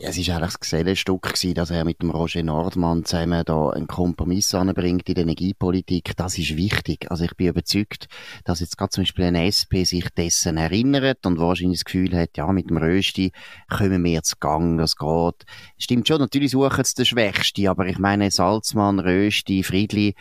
Ja, 0.00 0.08
es 0.08 0.16
ist 0.16 0.30
eigentlich 0.30 0.52
das 0.52 0.60
Gesellenstück 0.60 1.22
gewesen, 1.24 1.52
dass 1.52 1.70
er 1.70 1.84
mit 1.84 2.00
dem 2.00 2.08
Roger 2.08 2.42
Nordmann 2.42 3.04
zusammen 3.04 3.42
da 3.44 3.68
einen 3.68 3.86
Kompromiss 3.86 4.54
anbringt 4.54 5.06
in 5.10 5.14
der 5.14 5.24
Energiepolitik. 5.24 6.16
Das 6.16 6.38
ist 6.38 6.56
wichtig. 6.56 7.10
Also 7.10 7.24
ich 7.24 7.36
bin 7.36 7.48
überzeugt, 7.48 8.08
dass 8.44 8.60
jetzt 8.60 8.78
gerade 8.78 8.88
zum 8.88 9.02
Beispiel 9.02 9.26
ein 9.26 9.34
SP 9.44 9.84
sich 9.84 10.08
dessen 10.16 10.56
erinnert 10.56 11.26
und 11.26 11.38
wahrscheinlich 11.38 11.80
das 11.80 11.84
Gefühl 11.84 12.16
hat, 12.16 12.38
ja, 12.38 12.50
mit 12.50 12.70
dem 12.70 12.78
Rösti 12.78 13.32
kommen 13.68 14.02
wir 14.02 14.12
jetzt 14.12 14.40
Gang, 14.40 14.78
das 14.78 14.96
geht. 14.96 15.44
Stimmt 15.76 16.08
schon, 16.08 16.20
natürlich 16.20 16.52
suchen 16.52 16.82
sie 16.82 16.94
den 16.94 17.04
Schwächsten, 17.04 17.68
aber 17.68 17.86
ich 17.86 17.98
meine, 17.98 18.30
Salzmann, 18.30 19.00
Rösti, 19.00 19.62
Friedli, 19.62 20.14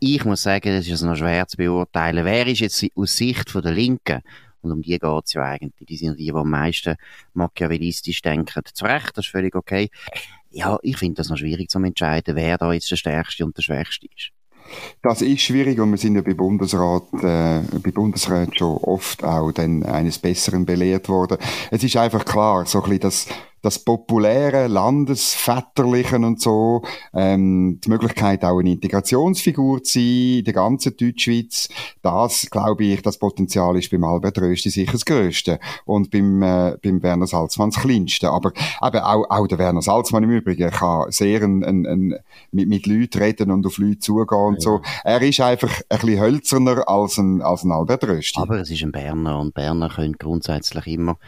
ich 0.00 0.24
muss 0.24 0.44
sagen, 0.44 0.74
das 0.74 0.88
ist 0.88 1.02
noch 1.02 1.14
schwer 1.14 1.46
zu 1.46 1.58
beurteilen. 1.58 2.24
Wer 2.24 2.46
ist 2.46 2.60
jetzt 2.60 2.86
aus 2.94 3.16
Sicht 3.16 3.54
der 3.54 3.72
Linken 3.72 4.22
und 4.66 4.72
um 4.72 4.82
die 4.82 4.98
geht's 4.98 5.32
ja 5.32 5.42
eigentlich. 5.42 5.86
Die 5.86 5.96
sind 5.96 6.18
die, 6.18 6.26
die 6.26 6.32
am 6.32 6.50
meisten 6.50 6.96
machiavellistisch 7.34 8.22
denken. 8.22 8.62
Zu 8.72 8.84
Recht, 8.84 9.16
das 9.16 9.26
ist 9.26 9.30
völlig 9.30 9.54
okay. 9.54 9.90
Ja, 10.50 10.78
ich 10.82 10.96
finde 10.96 11.16
das 11.16 11.28
noch 11.28 11.36
schwierig 11.36 11.70
zu 11.70 11.78
entscheiden, 11.78 12.36
wer 12.36 12.58
da 12.58 12.72
jetzt 12.72 12.90
der 12.90 12.96
Stärkste 12.96 13.44
und 13.44 13.56
der 13.56 13.62
Schwächste 13.62 14.06
ist. 14.16 14.32
Das 15.02 15.22
ist 15.22 15.42
schwierig 15.42 15.78
und 15.78 15.90
wir 15.90 15.98
sind 15.98 16.16
ja 16.16 16.22
bei 16.22 16.34
Bundesrat, 16.34 17.04
äh, 17.14 17.60
bei 17.78 17.90
Bundesrat 17.92 18.58
schon 18.58 18.76
oft 18.78 19.22
auch 19.22 19.52
dann 19.52 19.84
eines 19.84 20.18
Besseren 20.18 20.66
belehrt 20.66 21.08
worden. 21.08 21.38
Es 21.70 21.84
ist 21.84 21.96
einfach 21.96 22.24
klar, 22.24 22.66
so 22.66 22.82
ein 22.82 22.84
bisschen 22.84 23.00
das, 23.00 23.26
das 23.66 23.80
populäre, 23.80 24.68
landesväterlichen 24.68 26.22
und 26.22 26.40
so, 26.40 26.82
ähm, 27.12 27.80
die 27.84 27.88
Möglichkeit 27.88 28.44
auch 28.44 28.60
eine 28.60 28.70
Integrationsfigur 28.70 29.82
zu 29.82 29.98
sein 29.98 30.38
in 30.38 30.44
der 30.44 30.54
ganzen 30.54 30.96
Deutschschweiz, 30.96 31.68
das 32.00 32.48
glaube 32.48 32.84
ich, 32.84 33.02
das 33.02 33.18
Potenzial 33.18 33.76
ist 33.76 33.90
beim 33.90 34.04
Albert 34.04 34.38
Rösti 34.38 34.70
sicher 34.70 34.92
das 34.92 35.04
Größte 35.04 35.58
und 35.84 36.12
beim, 36.12 36.42
äh, 36.42 36.76
beim 36.80 37.02
Werner 37.02 37.26
Salzmann 37.26 37.70
das 37.70 37.82
Kleinste. 37.82 38.30
Aber 38.30 38.52
eben 38.84 38.98
auch, 38.98 39.26
auch 39.28 39.46
der 39.48 39.58
Werner 39.58 39.82
Salzmann 39.82 40.22
im 40.22 40.30
Übrigen 40.30 40.70
kann 40.70 41.10
sehr 41.10 41.42
ein, 41.42 41.64
ein, 41.64 41.86
ein, 41.86 42.14
mit, 42.52 42.68
mit 42.68 42.86
Leuten 42.86 43.18
reden 43.18 43.50
und 43.50 43.66
auf 43.66 43.78
Leute 43.78 43.98
zugehen 43.98 44.38
und 44.38 44.54
ja. 44.54 44.60
so. 44.60 44.80
Er 45.02 45.20
ist 45.22 45.40
einfach 45.40 45.80
ein 45.88 45.98
bisschen 45.98 46.20
hölzerner 46.20 46.88
als 46.88 47.18
ein, 47.18 47.42
als 47.42 47.64
ein 47.64 47.72
Albert 47.72 48.04
Rösti. 48.04 48.40
Aber 48.40 48.60
es 48.60 48.70
ist 48.70 48.84
ein 48.84 48.92
Berner 48.92 49.40
und 49.40 49.54
Berner 49.54 49.88
können 49.88 50.14
grundsätzlich 50.16 50.86
immer 50.86 51.18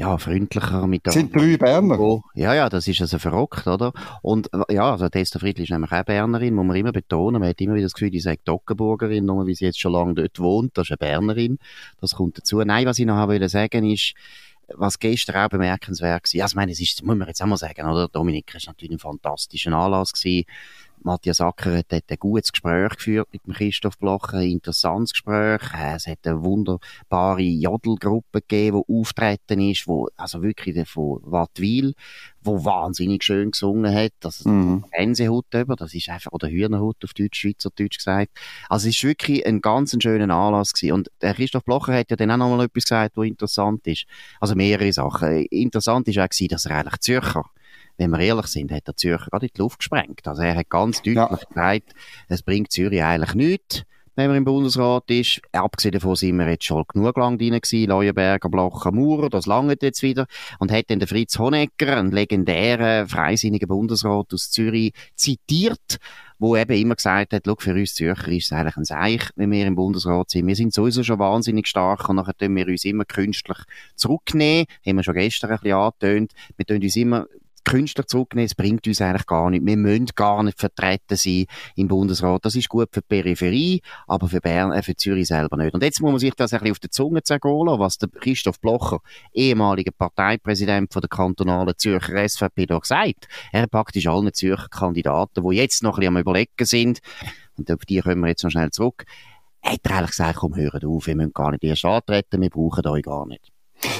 ja, 0.00 0.16
freundlicher 0.16 0.86
mit 0.86 1.04
der 1.04 1.12
sind 1.12 1.36
drei 1.36 1.58
Berner. 1.58 2.22
Ja, 2.34 2.54
ja, 2.54 2.70
das 2.70 2.88
ist 2.88 3.02
also 3.02 3.18
verrückt, 3.18 3.66
oder? 3.66 3.92
Und 4.22 4.48
ja, 4.70 4.92
also 4.92 5.10
Testa 5.10 5.38
Friedli 5.38 5.64
ist 5.64 5.70
nämlich 5.70 5.92
auch 5.92 6.04
Bernerin, 6.04 6.54
muss 6.54 6.64
man 6.64 6.76
immer 6.76 6.90
betonen. 6.90 7.40
Man 7.40 7.50
hat 7.50 7.60
immer 7.60 7.74
wieder 7.74 7.84
das 7.84 7.92
Gefühl, 7.92 8.10
die 8.10 8.20
sagt 8.20 8.48
Dockenburgerin, 8.48 9.26
nur 9.26 9.46
wie 9.46 9.54
sie 9.54 9.66
jetzt 9.66 9.78
schon 9.78 9.92
lange 9.92 10.14
dort 10.14 10.38
wohnt. 10.38 10.78
Das 10.78 10.86
ist 10.86 10.92
eine 10.92 10.96
Bernerin. 10.96 11.58
Das 12.00 12.14
kommt 12.14 12.38
dazu. 12.38 12.60
Nein, 12.60 12.86
was 12.86 12.98
ich 12.98 13.04
noch 13.04 13.28
wollte 13.28 13.50
sagen 13.50 13.90
ist, 13.90 14.14
was 14.74 14.98
gestern 14.98 15.36
auch 15.36 15.50
bemerkenswert 15.50 16.22
war, 16.22 16.38
ja, 16.38 16.46
ich 16.46 16.54
meine, 16.54 16.72
es 16.72 16.80
ist, 16.80 17.04
muss 17.04 17.16
man 17.16 17.28
jetzt 17.28 17.42
auch 17.42 17.46
mal 17.46 17.58
sagen, 17.58 17.86
oder? 17.86 18.08
Dominik, 18.08 18.54
es 18.54 18.66
war 18.66 18.72
natürlich 18.72 18.92
ein 18.92 18.98
fantastischer 19.00 19.72
Anlass 19.72 20.14
gewesen. 20.14 20.46
Matthias 21.02 21.40
Acker 21.40 21.78
hat 21.78 21.92
ein 21.92 22.16
gutes 22.18 22.52
Gespräch 22.52 22.96
geführt 22.96 23.28
mit 23.32 23.46
dem 23.46 23.54
Christoph 23.54 23.98
Blocher, 23.98 24.38
ein 24.38 24.50
interessantes 24.50 25.12
Gespräch. 25.12 25.62
Äh, 25.74 25.96
es 25.96 26.06
hat 26.06 26.18
eine 26.24 26.42
wunderbare 26.42 27.42
Jodelgruppe 27.42 28.40
gegeben, 28.40 28.82
die 28.86 28.94
auftreten 28.94 29.60
ist, 29.60 29.86
wo, 29.86 30.08
also 30.16 30.42
wirklich 30.42 30.88
von 30.88 31.20
Wattwil, 31.22 31.94
wo 32.42 32.64
wahnsinnig 32.64 33.22
schön 33.22 33.50
gesungen 33.50 33.94
hat. 33.94 34.12
Das 34.20 34.44
mhm. 34.44 34.84
Gänsehut 34.92 35.46
über, 35.54 35.76
das 35.76 35.94
ist 35.94 36.08
einfach, 36.08 36.32
oder 36.32 36.48
Hühnerhut 36.48 37.04
auf 37.04 37.14
Deutsch, 37.14 37.40
Schweizerdeutsch 37.40 37.98
gesagt. 37.98 38.30
Also 38.68 38.88
es 38.88 38.96
ist 38.96 39.04
wirklich 39.04 39.46
ein 39.46 39.60
ganz 39.60 39.96
schöner 40.00 40.34
Anlass 40.34 40.72
gewesen. 40.72 40.94
Und 40.94 41.10
der 41.22 41.34
Christoph 41.34 41.64
Blocher 41.64 41.94
hat 41.94 42.10
ja 42.10 42.16
dann 42.16 42.30
auch 42.30 42.36
noch 42.36 42.56
mal 42.56 42.64
etwas 42.64 42.84
gesagt, 42.84 43.16
was 43.16 43.26
interessant 43.26 43.86
ist. 43.86 44.04
Also 44.40 44.54
mehrere 44.54 44.92
Sachen. 44.92 45.44
Interessant 45.46 46.08
ist 46.08 46.18
auch 46.18 46.28
gewesen, 46.28 46.48
dass 46.48 46.66
er 46.66 46.76
eigentlich 46.76 47.00
Zürcher 47.00 47.44
wenn 48.00 48.10
wir 48.10 48.18
ehrlich 48.18 48.46
sind, 48.46 48.72
hat 48.72 48.88
der 48.88 48.96
Zürcher 48.96 49.26
gerade 49.30 49.46
in 49.46 49.52
die 49.54 49.60
Luft 49.60 49.78
gesprengt. 49.78 50.26
Also 50.26 50.42
er 50.42 50.56
hat 50.56 50.70
ganz 50.70 50.98
deutlich 50.98 51.16
ja. 51.16 51.26
gesagt, 51.26 51.94
es 52.28 52.42
bringt 52.42 52.72
Zürich 52.72 53.02
eigentlich 53.02 53.34
nichts 53.34 53.84
wenn 54.20 54.28
man 54.28 54.36
im 54.36 54.44
Bundesrat 54.44 55.10
ist. 55.10 55.40
Abgesehen 55.52 55.92
davon 55.92 56.14
sind 56.14 56.36
wir 56.36 56.48
jetzt 56.48 56.64
schon 56.64 56.84
genug 56.92 57.16
lang 57.16 57.38
drin 57.38 57.58
gewesen, 57.58 57.88
Leuenberger, 57.88 58.48
Blocher, 58.48 58.92
Maurer, 58.92 59.30
das 59.30 59.46
langt 59.46 59.82
jetzt 59.82 60.02
wieder. 60.02 60.26
Und 60.58 60.70
hat 60.70 60.90
dann 60.90 60.98
der 60.98 61.08
Fritz 61.08 61.38
Honecker, 61.38 61.96
einen 61.96 62.10
legendären, 62.10 63.08
freisinnigen 63.08 63.68
Bundesrat 63.68 64.32
aus 64.34 64.50
Zürich, 64.50 64.92
zitiert, 65.14 65.98
wo 66.38 66.56
eben 66.56 66.72
immer 66.72 66.96
gesagt 66.96 67.32
hat, 67.32 67.44
für 67.60 67.72
uns 67.72 67.94
Zürcher 67.94 68.28
ist 68.28 68.46
es 68.46 68.52
eigentlich 68.52 68.76
ein 68.76 68.84
Seich, 68.84 69.30
wenn 69.36 69.50
wir 69.50 69.66
im 69.66 69.74
Bundesrat 69.74 70.30
sind. 70.30 70.46
Wir 70.46 70.56
sind 70.56 70.74
sowieso 70.74 71.02
schon 71.02 71.18
wahnsinnig 71.18 71.66
stark 71.66 72.08
und 72.08 72.16
nachher 72.16 72.36
tun 72.36 72.54
wir 72.56 72.66
uns 72.66 72.84
immer 72.84 73.04
künstlich 73.04 73.58
zurücknehmen. 73.94 74.66
Haben 74.86 74.96
wir 74.96 75.02
schon 75.02 75.14
gestern 75.14 75.50
ein 75.50 75.58
bisschen 75.58 75.76
angetönt. 75.76 76.32
Wir 76.56 76.66
tun 76.66 76.82
uns 76.82 76.96
immer 76.96 77.26
Künstler 77.64 78.06
zurücknehmen, 78.06 78.46
es 78.46 78.54
bringt 78.54 78.86
uns 78.86 79.00
eigentlich 79.00 79.26
gar 79.26 79.50
nicht. 79.50 79.64
Wir 79.64 79.76
müssen 79.76 80.06
gar 80.14 80.42
nicht 80.42 80.58
vertreten 80.58 81.16
sein 81.16 81.46
im 81.76 81.88
Bundesrat. 81.88 82.44
Das 82.44 82.54
ist 82.54 82.68
gut 82.68 82.88
für 82.92 83.00
die 83.00 83.06
Peripherie, 83.08 83.82
aber 84.06 84.28
für 84.28 84.40
Bern, 84.40 84.72
äh, 84.72 84.82
für 84.82 84.96
Zürich 84.96 85.28
selber 85.28 85.56
nicht. 85.56 85.74
Und 85.74 85.82
jetzt 85.82 86.00
muss 86.00 86.10
man 86.10 86.18
sich 86.18 86.34
das 86.34 86.52
ein 86.52 86.60
bisschen 86.60 86.72
auf 86.72 86.78
die 86.78 86.90
Zunge 86.90 87.22
zergehen 87.22 87.66
lassen, 87.66 87.80
was 87.80 87.98
der 87.98 88.08
Christoph 88.08 88.60
Blocher, 88.60 89.00
ehemaliger 89.32 89.92
Parteipräsident 89.92 90.92
von 90.92 91.00
der 91.00 91.08
kantonalen 91.08 91.74
Zürcher 91.76 92.28
SVP, 92.28 92.66
da 92.66 92.78
gesagt. 92.78 93.28
Er 93.52 93.66
praktisch 93.66 94.06
allen 94.06 94.32
Zürcher 94.32 94.68
Kandidaten, 94.68 95.48
die 95.48 95.56
jetzt 95.56 95.82
noch 95.82 95.96
ein 95.96 96.00
bisschen 96.00 96.16
am 96.16 96.20
überlegen 96.20 96.64
sind, 96.64 97.00
und 97.56 97.70
auf 97.70 97.84
die 97.84 98.00
kommen 98.00 98.20
wir 98.20 98.28
jetzt 98.28 98.42
noch 98.42 98.50
schnell 98.50 98.70
zurück, 98.70 99.04
hat 99.62 99.80
er 99.84 99.96
eigentlich 99.96 100.10
gesagt, 100.10 100.36
komm, 100.36 100.56
hört 100.56 100.84
auf, 100.84 101.06
wir 101.06 101.16
müssen 101.16 101.32
gar 101.32 101.50
nicht 101.50 101.64
erst 101.64 101.84
antreten, 101.84 102.40
wir 102.40 102.50
brauchen 102.50 102.86
euch 102.86 103.02
gar 103.02 103.26
nicht. 103.26 103.49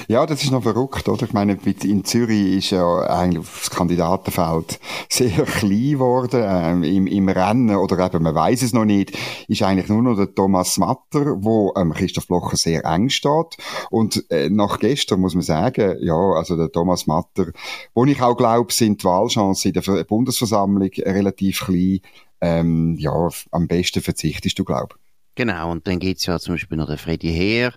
Ja, 0.07 0.25
das 0.25 0.43
ist 0.43 0.51
noch 0.51 0.63
verrückt, 0.63 1.07
oder? 1.09 1.23
Ich 1.23 1.33
meine, 1.33 1.57
in 1.83 2.03
Zürich 2.03 2.57
ist 2.57 2.69
ja 2.71 2.99
eigentlich 3.01 3.45
das 3.45 3.69
Kandidatenfeld 3.69 4.79
sehr 5.09 5.45
klein 5.45 5.91
geworden. 5.91 6.41
Ähm, 6.43 6.83
im, 6.83 7.07
Im 7.07 7.29
Rennen, 7.29 7.75
oder 7.75 8.05
eben, 8.05 8.23
man 8.23 8.35
weiß 8.35 8.61
es 8.61 8.73
noch 8.73 8.85
nicht, 8.85 9.17
ist 9.47 9.63
eigentlich 9.63 9.89
nur 9.89 10.01
noch 10.01 10.15
der 10.15 10.33
Thomas 10.33 10.77
Matter, 10.77 11.43
wo 11.43 11.73
ähm, 11.77 11.93
Christoph 11.93 12.27
Blocher 12.27 12.57
sehr 12.57 12.85
eng 12.85 13.09
steht. 13.09 13.57
Und 13.89 14.23
äh, 14.29 14.49
nach 14.49 14.79
gestern 14.79 15.19
muss 15.19 15.33
man 15.33 15.43
sagen, 15.43 15.97
ja, 16.01 16.15
also 16.15 16.55
der 16.55 16.71
Thomas 16.71 17.07
Matter, 17.07 17.51
wo 17.93 18.05
ich 18.05 18.21
auch 18.21 18.35
glaube, 18.35 18.73
sind 18.73 19.01
die 19.01 19.05
Wahlchancen 19.05 19.73
in 19.73 19.81
der 19.81 20.03
Bundesversammlung 20.03 20.89
relativ 20.99 21.65
klein. 21.65 21.99
Ähm, 22.41 22.95
ja, 22.97 23.29
am 23.51 23.67
besten 23.67 24.01
verzichtest 24.01 24.57
du, 24.57 24.63
glaube 24.63 24.95
Genau, 25.35 25.71
und 25.71 25.87
dann 25.87 25.99
gibt's 25.99 26.25
ja 26.25 26.39
zum 26.39 26.55
Beispiel 26.55 26.77
noch 26.77 26.87
den 26.87 26.97
Freddy 26.97 27.31
Heer 27.31 27.73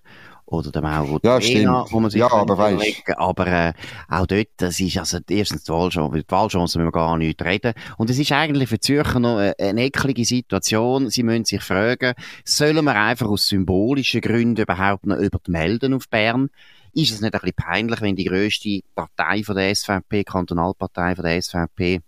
oder 0.55 0.71
der 0.71 0.83
Mauro 0.83 1.19
ja, 1.23 1.39
Trainer, 1.39 1.87
wo 1.91 2.01
man 2.01 2.11
sich 2.11 2.21
ja, 2.21 2.33
aber 2.33 2.57
weißt. 2.57 3.03
Aber 3.17 3.47
äh, 3.47 3.73
auch 4.09 4.27
dort, 4.27 4.49
das 4.57 4.81
ist 4.81 4.99
also 4.99 5.19
erstens 5.29 5.65
die 5.65 5.73
Wahlchance, 5.73 6.23
die 6.23 6.31
Wahlchance 6.31 6.79
müssen 6.79 6.89
wir 6.89 6.93
gar 6.93 7.17
nicht 7.17 7.43
reden. 7.43 7.75
Und 7.97 8.11
es 8.11 8.19
ist 8.19 8.33
eigentlich 8.33 8.69
für 8.69 8.81
Zürcher 8.81 9.21
noch 9.21 9.39
eine, 9.39 9.55
eine 9.59 9.85
eklige 9.85 10.25
Situation. 10.25 11.11
Sie 11.11 11.23
müssen 11.23 11.45
sich 11.45 11.63
fragen, 11.63 12.15
sollen 12.45 12.85
wir 12.85 12.97
einfach 12.97 13.29
aus 13.29 13.49
symbolischen 13.49 14.21
Gründen 14.21 14.63
überhaupt 14.63 15.07
noch 15.07 15.19
über 15.19 15.39
die 15.47 15.51
melden 15.51 15.95
auf 15.95 16.09
Bern? 16.09 16.51
Ist 16.93 17.13
es 17.13 17.21
nicht 17.21 17.35
ein 17.35 17.41
bisschen 17.41 17.57
peinlich, 17.57 18.01
wenn 18.01 18.15
die 18.15 18.25
grösste 18.25 18.81
Partei 18.95 19.43
von 19.43 19.57
der 19.57 19.75
SVP, 19.75 20.23
Kantonalpartei 20.25 21.17
von 21.17 21.25
der 21.25 21.43
SVP, 21.43 22.01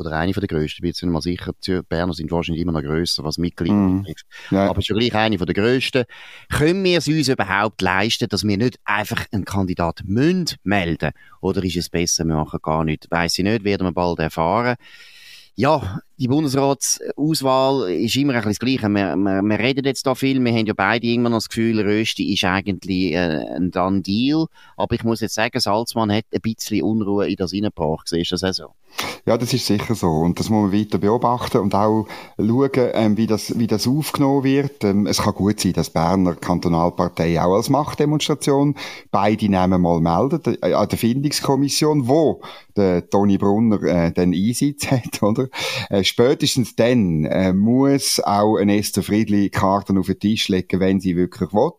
oder 0.00 0.12
eine 0.12 0.34
von 0.34 0.40
der 0.40 0.48
grössten, 0.48 0.82
bin 0.82 0.88
jetzt 0.88 1.02
nicht 1.02 1.12
mal 1.12 1.20
sicher, 1.20 1.52
die 1.66 1.80
Berner 1.88 2.12
sind 2.12 2.30
wahrscheinlich 2.30 2.62
immer 2.62 2.72
noch 2.72 2.82
grösser, 2.82 3.22
was 3.22 3.38
Mitglieder 3.38 3.74
mm. 3.74 4.02
betrifft. 4.02 4.26
Ja. 4.50 4.68
Aber 4.68 4.82
schon 4.82 4.98
gleich 4.98 5.14
eine 5.14 5.38
von 5.38 5.46
der 5.46 5.54
grössten. 5.54 6.04
Können 6.50 6.82
wir 6.82 6.98
es 6.98 7.08
uns 7.08 7.28
überhaupt 7.28 7.82
leisten, 7.82 8.28
dass 8.28 8.44
wir 8.44 8.56
nicht 8.56 8.78
einfach 8.84 9.26
einen 9.30 9.44
Kandidat 9.44 10.00
müssen 10.04 10.56
melden? 10.64 11.12
Oder 11.40 11.62
ist 11.62 11.76
es 11.76 11.88
besser, 11.90 12.24
wir 12.24 12.34
machen 12.34 12.60
gar 12.62 12.84
nichts? 12.84 13.06
Weiss 13.10 13.38
ich 13.38 13.44
nicht, 13.44 13.64
werden 13.64 13.86
wir 13.86 13.92
bald 13.92 14.18
erfahren. 14.18 14.76
Ja, 15.54 16.00
die 16.20 16.28
Bundesratsauswahl 16.28 17.90
ist 17.92 18.14
immer 18.16 18.34
ein 18.34 18.42
bisschen 18.42 18.50
das 18.50 18.58
Gleiche. 18.58 18.88
Wir, 18.90 19.16
wir, 19.16 19.40
wir 19.42 19.58
reden 19.58 19.86
jetzt 19.86 20.06
da 20.06 20.14
viel, 20.14 20.44
wir 20.44 20.52
haben 20.52 20.66
ja 20.66 20.74
beide 20.76 21.06
immer 21.06 21.30
noch 21.30 21.38
das 21.38 21.48
Gefühl, 21.48 21.80
Rösti 21.80 22.34
ist 22.34 22.44
eigentlich 22.44 23.14
äh, 23.14 23.56
ein 23.56 23.70
Done 23.70 24.02
Deal. 24.02 24.46
Aber 24.76 24.94
ich 24.94 25.02
muss 25.02 25.20
jetzt 25.20 25.34
sagen, 25.34 25.58
Salzmann 25.58 26.12
hat 26.12 26.26
ein 26.34 26.42
bisschen 26.42 26.82
Unruhe 26.82 27.26
in 27.26 27.36
das 27.36 27.54
reingebracht. 27.54 28.06
Siehst 28.06 28.32
du 28.32 28.34
das 28.34 28.44
auch 28.44 28.52
so? 28.52 28.74
Ja, 29.26 29.38
das 29.38 29.52
ist 29.52 29.66
sicher 29.66 29.94
so. 29.94 30.08
Und 30.08 30.38
das 30.38 30.50
muss 30.50 30.70
man 30.70 30.78
weiter 30.78 30.98
beobachten 30.98 31.58
und 31.58 31.74
auch 31.74 32.06
schauen, 32.36 32.70
ähm, 32.74 33.16
wie, 33.16 33.26
das, 33.26 33.58
wie 33.58 33.66
das 33.66 33.86
aufgenommen 33.86 34.44
wird. 34.44 34.84
Ähm, 34.84 35.06
es 35.06 35.22
kann 35.22 35.34
gut 35.34 35.60
sein, 35.60 35.72
dass 35.72 35.90
Berner 35.90 36.34
Kantonalpartei 36.34 37.40
auch 37.40 37.54
als 37.54 37.70
Machtdemonstration 37.70 38.74
beide 39.10 39.50
Namen 39.50 39.80
mal 39.80 40.00
meldet, 40.00 40.62
äh, 40.62 40.74
an 40.74 40.88
der 40.88 40.98
Findungskommission, 40.98 42.08
wo 42.08 42.42
der 42.76 43.08
Toni 43.08 43.38
Brunner 43.38 43.82
äh, 43.82 44.12
den 44.12 44.34
Einsitz 44.34 44.86
hat, 44.90 45.22
oder? 45.22 45.48
Äh, 45.88 46.04
spätestens 46.10 46.76
dann 46.76 47.24
äh, 47.24 47.52
muss 47.52 48.20
auch 48.20 48.56
ein 48.56 48.68
Esther 48.68 49.02
Friedli 49.02 49.48
Karten 49.50 49.98
auf 49.98 50.06
den 50.06 50.18
Tisch 50.18 50.48
legen, 50.48 50.80
wenn 50.80 51.00
sie 51.00 51.16
wirklich 51.16 51.52
will. 51.52 51.70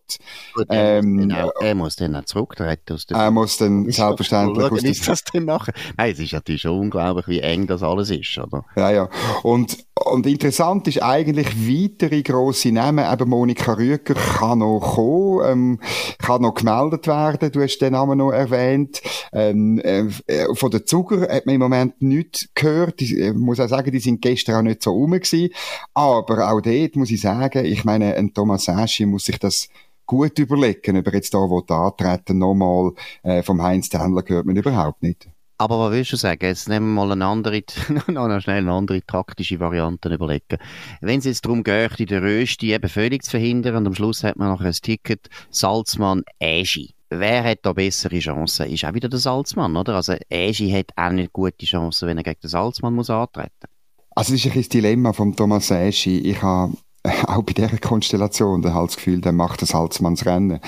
Gut, 0.56 0.66
er, 0.70 1.00
ähm, 1.00 1.28
muss 1.28 1.34
auch, 1.34 1.52
er 1.62 1.76
muss 1.76 1.96
dann 1.96 2.16
auch 2.16 2.26
zurücktreten 2.26 2.94
aus 2.94 3.06
Er 3.10 3.32
muss 3.32 3.58
dann 3.58 3.90
selbstverständlich 3.90 4.72
aus 4.72 4.82
der... 4.82 4.94
das 5.06 5.24
denn 5.26 5.46
machen? 5.46 5.74
Nein, 5.98 6.12
es 6.12 6.20
ist 6.20 6.34
natürlich 6.34 6.62
schon 6.62 6.80
unglaublich, 6.80 7.28
wie 7.28 7.40
eng 7.40 7.68
das 7.68 7.84
alles 7.84 8.10
ist, 8.10 8.38
oder? 8.38 8.66
Ja, 8.76 8.92
ja. 8.92 9.10
Und, 9.44 9.86
und 9.94 10.26
interessant 10.26 10.88
ist 10.88 11.04
eigentlich 11.04 11.48
weitere 11.68 12.24
grosse 12.24 12.72
Namen, 12.72 13.06
eben 13.12 13.30
Monika 13.30 13.74
Rüger 13.74 14.16
kann 14.16 14.60
noch 14.60 14.80
kommen, 14.96 15.52
ähm, 15.52 15.80
kann 16.18 16.42
noch 16.42 16.56
gemeldet 16.56 17.08
werden, 17.08 17.52
du 17.52 17.62
hast 17.62 17.80
den 17.80 17.94
Namen 17.94 18.18
noch 18.18 18.32
erwähnt. 18.32 19.02
Ähm, 19.34 19.80
äh, 19.80 20.06
von 20.54 20.72
der 20.72 20.86
Zuger 20.86 21.22
hat 21.34 21.46
man 21.46 21.56
im 21.56 21.62
Moment 21.62 22.02
nichts 22.02 22.50
gehört. 22.56 23.02
Ich 23.02 23.18
äh, 23.18 23.34
muss 23.34 23.60
auch 23.60 23.70
sagen, 23.70 23.92
die 23.92 24.00
sind 24.00 24.21
gestern 24.22 24.56
auch 24.56 24.62
nicht 24.62 24.84
so 24.84 24.92
rum 24.92 25.12
gewesen. 25.12 25.50
Aber 25.94 26.52
auch 26.52 26.62
dort 26.62 26.96
muss 26.96 27.12
ich 27.12 27.22
sagen, 27.22 27.66
ich 27.66 27.84
meine, 27.84 28.16
ein 28.16 28.34
Thomas 28.34 28.70
Aschi 28.70 29.06
muss 29.06 29.26
sich 29.26 29.40
das 29.40 29.68
gut 30.06 30.38
überlegen, 30.40 30.98
ob 30.98 31.08
er 31.08 31.14
jetzt 31.14 31.34
da 31.34 31.38
will 31.38 31.64
antreten 31.68 32.38
nochmal 32.38 32.92
äh, 33.24 33.44
vom 33.44 33.62
Heinz 33.62 33.88
Tändler 33.90 34.24
gehört 34.24 34.46
man 34.46 34.58
überhaupt 34.58 35.04
nicht. 35.04 35.30
Aber 35.58 35.80
was 35.80 35.92
willst 35.92 36.12
du 36.12 36.16
sagen? 36.16 36.44
Jetzt 36.44 36.68
nehmen 36.68 36.88
wir 36.88 37.06
mal 37.06 37.12
eine 37.12 37.26
andere, 37.26 37.62
noch 38.08 38.42
schnell 38.42 38.58
eine 38.58 38.74
andere 38.74 39.02
taktische 39.06 39.60
Variante 39.60 40.12
überlegen. 40.12 40.58
Wenn 41.02 41.20
es 41.20 41.26
jetzt 41.26 41.46
darum 41.46 41.64
geht, 41.64 42.00
die 42.00 42.16
Rösti 42.16 42.74
eben 42.74 42.90
völlig 42.90 43.24
zu 43.24 43.30
verhindern 43.30 43.76
und 43.76 43.86
am 43.86 43.94
Schluss 43.94 44.24
hat 44.24 44.38
man 44.38 44.50
noch 44.50 44.62
ein 44.62 44.74
Ticket 44.74 45.30
Salzmann 45.52 46.24
Äschi. 46.40 46.96
Wer 47.10 47.44
hat 47.44 47.60
da 47.62 47.74
bessere 47.74 48.18
Chancen? 48.18 48.72
Ist 48.72 48.86
auch 48.86 48.96
wieder 48.96 49.08
der 49.08 49.20
Salzmann, 49.20 49.78
oder? 49.78 49.96
Also 49.96 50.16
Äschi 50.30 50.72
hat 50.72 50.92
auch 50.96 51.12
nicht 51.12 51.32
gute 51.32 51.66
Chancen, 51.66 52.08
wenn 52.08 52.18
er 52.18 52.24
gegen 52.24 52.42
den 52.42 52.50
Salzmann 52.50 52.96
muss 52.96 53.12
antreten 53.12 53.68
also 54.16 54.34
es 54.34 54.46
ist 54.46 54.52
ein 54.52 54.58
das 54.58 54.70
Dilemma 54.70 55.14
von 55.14 55.36
Thomas 55.36 55.72
Eschi. 55.72 56.20
Ich 56.20 56.42
habe 56.42 56.74
auch 57.28 57.42
bei 57.44 57.54
dieser 57.54 57.78
Konstellation 57.78 58.64
halt 58.74 58.90
das 58.90 58.98
Gefühl, 58.98 59.22
dann 59.22 59.36
macht 59.36 59.62
das 59.62 59.74
Halsmanns 59.74 60.26
Rennen. 60.26 60.60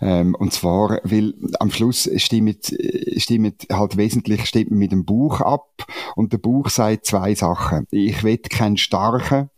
Ähm, 0.00 0.34
und 0.34 0.52
zwar, 0.52 1.00
weil 1.02 1.34
am 1.58 1.70
Schluss 1.70 2.08
stimmt, 2.16 2.74
stimmt 3.16 3.66
halt 3.72 3.96
wesentlich 3.96 4.46
stimmt 4.46 4.70
mit 4.70 4.92
dem 4.92 5.04
Buch 5.04 5.40
ab 5.40 5.86
und 6.14 6.32
der 6.32 6.38
Buch 6.38 6.68
sagt 6.68 7.06
zwei 7.06 7.34
Sachen. 7.34 7.86
Ich 7.90 8.22
will 8.22 8.38
keinen 8.38 8.76
starken, 8.76 9.50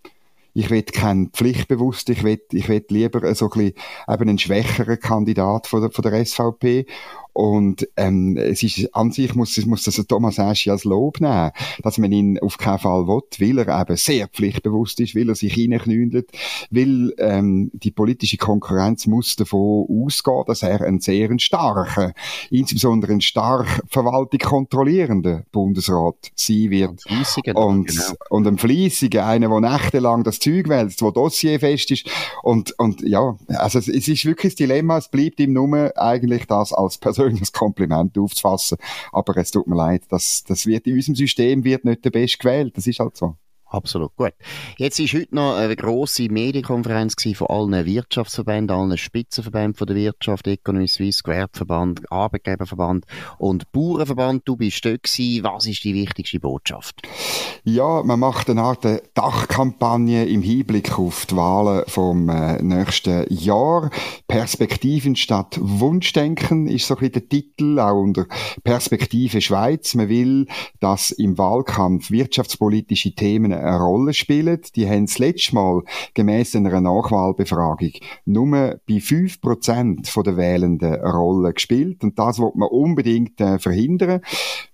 ich 0.54 0.70
will 0.70 0.82
keinen 0.82 1.30
Pflichtbewusst, 1.30 2.08
ich 2.10 2.22
will, 2.22 2.40
ich 2.52 2.68
will 2.68 2.84
lieber 2.88 3.34
so 3.34 3.46
ein 3.46 3.50
bisschen 3.50 3.74
eben 4.08 4.28
einen 4.28 4.38
schwächeren 4.38 5.00
Kandidat 5.00 5.66
von 5.66 5.82
der, 5.82 5.90
von 5.90 6.02
der 6.02 6.24
SVP 6.24 6.86
und 7.32 7.88
ähm, 7.96 8.36
es 8.36 8.62
ist 8.62 8.94
an 8.94 9.10
sich 9.10 9.34
muss, 9.34 9.64
muss 9.66 9.84
das 9.84 9.96
Thomas 10.06 10.38
Aschi 10.38 10.70
als 10.70 10.84
Lob 10.84 11.20
nehmen, 11.20 11.50
dass 11.82 11.98
man 11.98 12.12
ihn 12.12 12.38
auf 12.38 12.58
keinen 12.58 12.78
Fall 12.78 13.06
will, 13.06 13.56
weil 13.56 13.68
er 13.68 13.80
eben 13.80 13.96
sehr 13.96 14.28
pflichtbewusst 14.28 15.00
ist, 15.00 15.14
weil 15.14 15.28
er 15.28 15.34
sich 15.34 15.56
reinknündelt, 15.56 16.30
weil 16.70 17.14
ähm, 17.18 17.70
die 17.72 17.90
politische 17.90 18.36
Konkurrenz 18.36 19.06
muss 19.06 19.36
davon 19.36 19.86
ausgehen, 19.88 20.44
dass 20.46 20.62
er 20.62 20.82
einen 20.82 21.00
sehr 21.00 21.30
starken, 21.38 22.12
insbesondere 22.50 23.12
einen 23.12 23.20
stark 23.20 23.82
Verwaltung 23.88 24.40
kontrollierenden 24.40 25.44
Bundesrat 25.52 26.16
sein 26.34 26.70
wird. 26.70 27.04
Und, 27.08 27.56
und, 27.56 27.86
genau. 27.88 28.04
und 28.30 28.46
ein 28.46 28.58
Fleissiger, 28.58 29.26
einer, 29.26 29.48
der 29.48 29.60
nächtelang 29.60 30.24
das 30.24 30.38
Zeug 30.38 30.68
wälzt, 30.68 31.00
der 31.00 31.12
dossierfest 31.12 31.90
ist 31.92 32.10
und, 32.42 32.78
und 32.78 33.02
ja, 33.02 33.36
also 33.48 33.78
es, 33.78 33.88
es 33.88 34.08
ist 34.08 34.24
wirklich 34.24 34.52
das 34.52 34.56
Dilemma, 34.56 34.98
es 34.98 35.08
bleibt 35.08 35.40
ihm 35.40 35.52
nur 35.52 35.92
eigentlich 35.96 36.46
das 36.46 36.72
als 36.72 36.98
Person 36.98 37.21
persönliches 37.22 37.52
Kompliment 37.52 38.16
aufzufassen. 38.18 38.78
Aber 39.12 39.36
es 39.36 39.50
tut 39.50 39.66
mir 39.66 39.76
leid, 39.76 40.02
das, 40.08 40.44
das 40.44 40.66
wird 40.66 40.86
in 40.86 40.94
unserem 40.94 41.14
System 41.14 41.64
wird 41.64 41.84
nicht 41.84 42.04
der 42.04 42.10
Beste 42.10 42.38
gewählt. 42.38 42.76
Das 42.76 42.86
ist 42.86 42.98
halt 42.98 43.16
so. 43.16 43.36
Absolut, 43.72 44.14
gut. 44.16 44.34
Jetzt 44.76 45.00
ist 45.00 45.14
heute 45.14 45.34
noch 45.34 45.56
eine 45.56 45.74
grosse 45.76 46.24
Medienkonferenz 46.24 47.14
von 47.34 47.46
allen 47.46 47.86
Wirtschaftsverbänden, 47.86 48.76
allen 48.76 48.98
Spitzenverbänden 48.98 49.74
von 49.74 49.86
der 49.86 49.96
Wirtschaft, 49.96 50.46
Economy 50.46 50.88
Suisse, 50.88 51.22
Gewerbeverband, 51.22 52.12
Arbeitgeberverband 52.12 53.06
und 53.38 53.72
Bauernverband. 53.72 54.42
Du 54.44 54.56
bist 54.56 54.84
dort 54.84 55.04
gewesen. 55.04 55.44
Was 55.44 55.66
ist 55.66 55.82
die 55.84 55.94
wichtigste 55.94 56.38
Botschaft? 56.38 57.00
Ja, 57.64 58.02
man 58.02 58.20
macht 58.20 58.50
eine 58.50 58.60
Art 58.60 58.84
Dachkampagne 59.14 60.26
im 60.26 60.42
Hinblick 60.42 60.98
auf 60.98 61.24
die 61.24 61.36
Wahlen 61.36 61.84
vom 61.86 62.28
äh, 62.28 62.60
nächsten 62.62 63.24
Jahr. 63.32 63.90
Perspektiven 64.28 65.16
statt 65.16 65.58
Wunschdenken 65.62 66.66
ist 66.66 66.88
so 66.88 66.94
ein 66.94 66.98
bisschen 66.98 67.12
der 67.12 67.28
Titel, 67.28 67.78
auch 67.78 67.98
unter 67.98 68.26
Perspektive 68.64 69.40
Schweiz. 69.40 69.94
Man 69.94 70.10
will, 70.10 70.46
dass 70.80 71.10
im 71.10 71.38
Wahlkampf 71.38 72.10
wirtschaftspolitische 72.10 73.14
Themen 73.14 73.61
eine 73.62 73.78
Rolle 73.78 74.12
spielen. 74.12 74.60
Die 74.76 74.88
haben 74.88 75.06
das 75.06 75.18
letzte 75.18 75.54
Mal 75.54 75.82
gemäss 76.14 76.54
einer 76.54 76.80
Nachwahlbefragung 76.80 77.92
nur 78.24 78.80
bei 78.86 78.94
5% 78.94 80.22
der 80.22 80.36
Wählenden 80.36 80.94
eine 80.94 81.12
Rolle 81.12 81.52
gespielt. 81.52 82.02
Und 82.02 82.18
das 82.18 82.38
wird 82.38 82.56
man 82.56 82.68
unbedingt 82.68 83.40
äh, 83.40 83.58
verhindern. 83.58 84.20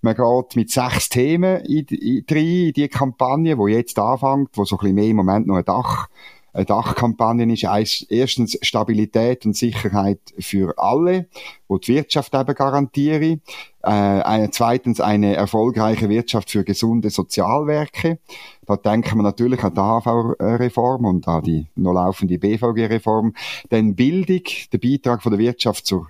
Man 0.01 0.15
geht 0.15 0.57
mit 0.57 0.71
sechs 0.71 1.09
Themen 1.09 1.61
in, 1.65 1.87
in, 1.87 2.25
in 2.27 2.73
die 2.73 2.89
Kampagne, 2.89 3.57
die 3.57 3.73
jetzt 3.73 3.99
anfängt, 3.99 4.51
wo 4.55 4.65
so 4.65 4.77
ein 4.77 4.81
bisschen 4.81 4.95
mehr 4.95 5.09
im 5.09 5.17
Moment 5.17 5.47
noch 5.47 5.57
ein 5.57 5.65
Dach 5.65 6.09
eine 6.53 6.65
Dachkampagne 6.65 7.53
ist 7.53 8.07
erstens 8.11 8.59
Stabilität 8.63 9.45
und 9.45 9.57
Sicherheit 9.57 10.21
für 10.39 10.75
alle, 10.79 11.29
wo 11.69 11.79
die 11.79 11.95
Wirtschaft 11.95 12.35
eben 12.35 12.55
garantiere. 12.55 13.39
Äh, 13.83 14.49
zweitens 14.51 15.01
eine 15.01 15.37
erfolgreiche 15.37 16.09
Wirtschaft 16.09 16.51
für 16.51 16.65
gesunde 16.65 17.11
Sozialwerke. 17.11 18.19
Da 18.67 18.77
denken 18.77 19.17
wir 19.19 19.23
natürlich 19.23 19.63
an 19.63 19.75
die 19.75 19.81
AHV-Reform 19.81 21.05
und 21.05 21.29
an 21.29 21.43
die 21.43 21.67
noch 21.77 21.93
laufende 21.93 22.39
BVG-Reform. 22.39 23.35
Dann 23.69 23.95
Bildung, 23.95 24.43
der 24.73 24.79
Beitrag 24.79 25.23
von 25.23 25.33
der 25.33 25.39
Wirtschaft 25.39 25.87
zur 25.87 26.09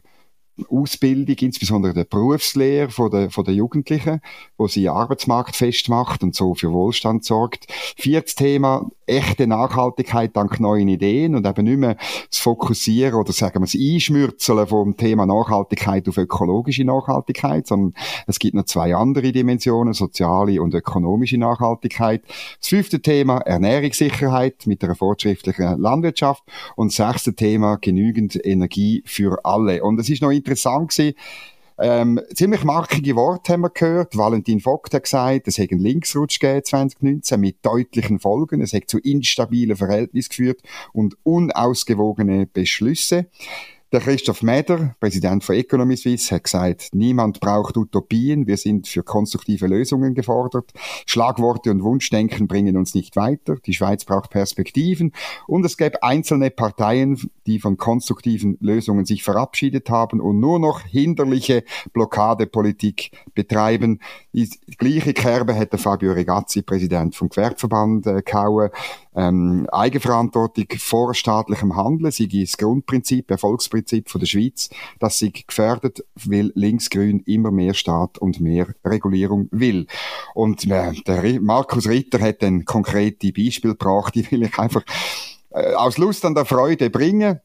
Ausbildung, 0.69 1.37
insbesondere 1.41 1.95
der 1.95 2.05
Berufslehre 2.05 2.91
von 2.91 3.11
der, 3.11 3.31
von 3.31 3.45
der 3.45 3.55
Jugendlichen, 3.55 4.21
wo 4.57 4.67
sie 4.67 4.89
Arbeitsmarkt 4.89 5.55
festmacht 5.55 6.23
und 6.23 6.35
so 6.35 6.55
für 6.55 6.73
Wohlstand 6.73 7.25
sorgt. 7.25 7.67
Viertes 7.97 8.35
Thema, 8.35 8.89
echte 9.09 9.47
Nachhaltigkeit 9.47 10.37
dank 10.37 10.61
neuen 10.61 10.89
Ideen 10.89 11.35
und 11.35 11.47
eben 11.47 11.65
nicht 11.65 11.79
mehr 11.79 11.97
das 12.31 12.39
Fokussieren 12.39 13.15
oder 13.15 13.33
sagen 13.33 13.61
wir 13.61 13.67
das 13.67 13.75
Einschmürzeln 13.75 14.67
vom 14.67 14.97
Thema 14.97 15.27
Nachhaltigkeit 15.27 16.09
auf 16.09 16.17
ökologische 16.17 16.85
Nachhaltigkeit, 16.85 17.67
sondern 17.67 17.95
es 18.27 18.39
gibt 18.39 18.55
noch 18.55 18.65
zwei 18.65 18.95
andere 18.95 19.33
Dimensionen, 19.33 19.95
soziale 19.95 20.61
und 20.63 20.75
ökonomische 20.75 21.39
Nachhaltigkeit. 21.39 22.23
Das 22.61 22.69
fünfte 22.69 23.01
Thema, 23.01 23.39
Ernährungssicherheit 23.39 24.67
mit 24.67 24.83
einer 24.85 24.95
fortschrittlichen 24.95 25.81
Landwirtschaft 25.81 26.43
und 26.77 26.89
das 26.89 26.97
sechste 26.97 27.35
Thema, 27.35 27.77
genügend 27.77 28.39
Energie 28.45 29.03
für 29.07 29.45
alle. 29.45 29.83
Und 29.83 29.99
es 30.01 30.11
ist 30.11 30.23
noch 30.23 30.31
interessant 30.31 30.91
gewesen, 30.91 31.15
ähm, 31.81 32.21
ziemlich 32.35 32.65
markige 32.65 33.15
Worte 33.17 33.53
haben 33.53 33.63
wir 33.63 33.71
gehört. 33.71 34.17
Valentin 34.17 34.61
Vogt 34.61 34.95
hat 34.95 35.05
gesagt, 35.05 35.47
es 35.47 35.59
hätte 35.59 35.73
einen 35.73 35.81
Linksrutsch 35.81 36.41
gegeben 36.41 36.65
2019 36.65 37.41
mit 37.41 37.65
deutlichen 37.65 38.19
Folgen. 38.19 38.61
Es 38.61 38.73
hätte 38.73 38.87
zu 38.87 38.99
instabilen 38.99 39.77
Verhältnissen 39.77 40.31
geführt 40.31 40.61
und 40.93 41.17
unausgewogene 41.23 42.47
Beschlüsse. 42.47 43.27
Der 43.91 44.01
Christoph 44.01 44.43
Meder, 44.43 44.95
Präsident 45.01 45.43
von 45.43 45.55
Economy 45.55 45.97
Suisse, 45.97 46.35
hat 46.35 46.45
gesagt, 46.45 46.91
niemand 46.93 47.41
braucht 47.41 47.75
Utopien, 47.79 48.47
wir 48.47 48.59
sind 48.59 48.87
für 48.87 49.03
konstruktive 49.03 49.67
Lösungen 49.67 50.13
gefordert. 50.13 50.73
Schlagworte 51.07 51.71
und 51.71 51.83
Wunschdenken 51.83 52.49
bringen 52.49 52.77
uns 52.77 52.95
nicht 52.95 53.17
weiter. 53.17 53.57
Die 53.65 53.73
Schweiz 53.73 54.05
braucht 54.05 54.29
Perspektiven 54.29 55.13
und 55.47 55.65
es 55.65 55.79
gäbe 55.79 56.03
einzelne 56.03 56.51
Parteien, 56.51 57.31
die 57.47 57.61
von 57.61 57.79
konstruktiven 57.79 58.59
Lösungen 58.61 59.07
sich 59.07 59.23
verabschiedet 59.23 59.89
haben 59.89 60.21
und 60.21 60.39
nur 60.39 60.59
noch 60.59 60.83
hinderliche 60.83 61.65
Blockadepolitik 61.95 63.13
betreiben. 63.33 64.01
Die 64.35 64.51
gleiche 64.77 65.15
Kerbe 65.15 65.55
hätte 65.55 65.79
Fabio 65.79 66.13
Regazzi, 66.13 66.61
Präsident 66.61 67.17
vom 67.17 67.31
Gewerbeverband, 67.31 68.07
äh, 68.07 68.21
gehauen 68.23 68.69
ähm, 69.19 69.67
Eigenverantwortung 69.73 70.67
vor 70.79 71.13
staatlichem 71.13 71.75
Handeln 71.75 72.13
sei 72.13 72.29
das 72.31 72.57
Grundprinzip, 72.57 73.29
Erfolgsprinzip 73.31 74.09
von 74.09 74.21
der 74.21 74.27
Schweiz, 74.27 74.71
das 75.01 75.19
sie 75.19 75.33
gefährdet, 75.33 76.05
weil 76.15 76.53
Linksgrün 76.55 77.25
immer 77.27 77.51
mehr 77.51 77.75
Staat 77.75 78.19
und 78.19 78.41
mehr 78.41 78.69
Regulierung 78.85 79.49
will. 79.51 79.89
Und 80.35 80.71
äh, 80.71 80.93
der 81.07 81.41
Markus 81.41 81.89
Ritter 81.89 82.21
hat 82.21 82.45
ein 82.45 82.65
konkrete 82.65 83.33
Beispiel 83.33 83.73
gebracht, 83.73 84.15
die 84.15 84.31
will 84.31 84.45
ich 84.45 84.57
einfach 84.57 84.85
äh, 85.51 85.75
aus 85.75 85.99
Lust 85.99 86.25
an 86.25 86.37
der 86.37 86.45
Freude 86.45 86.89
bringen. 86.89 87.41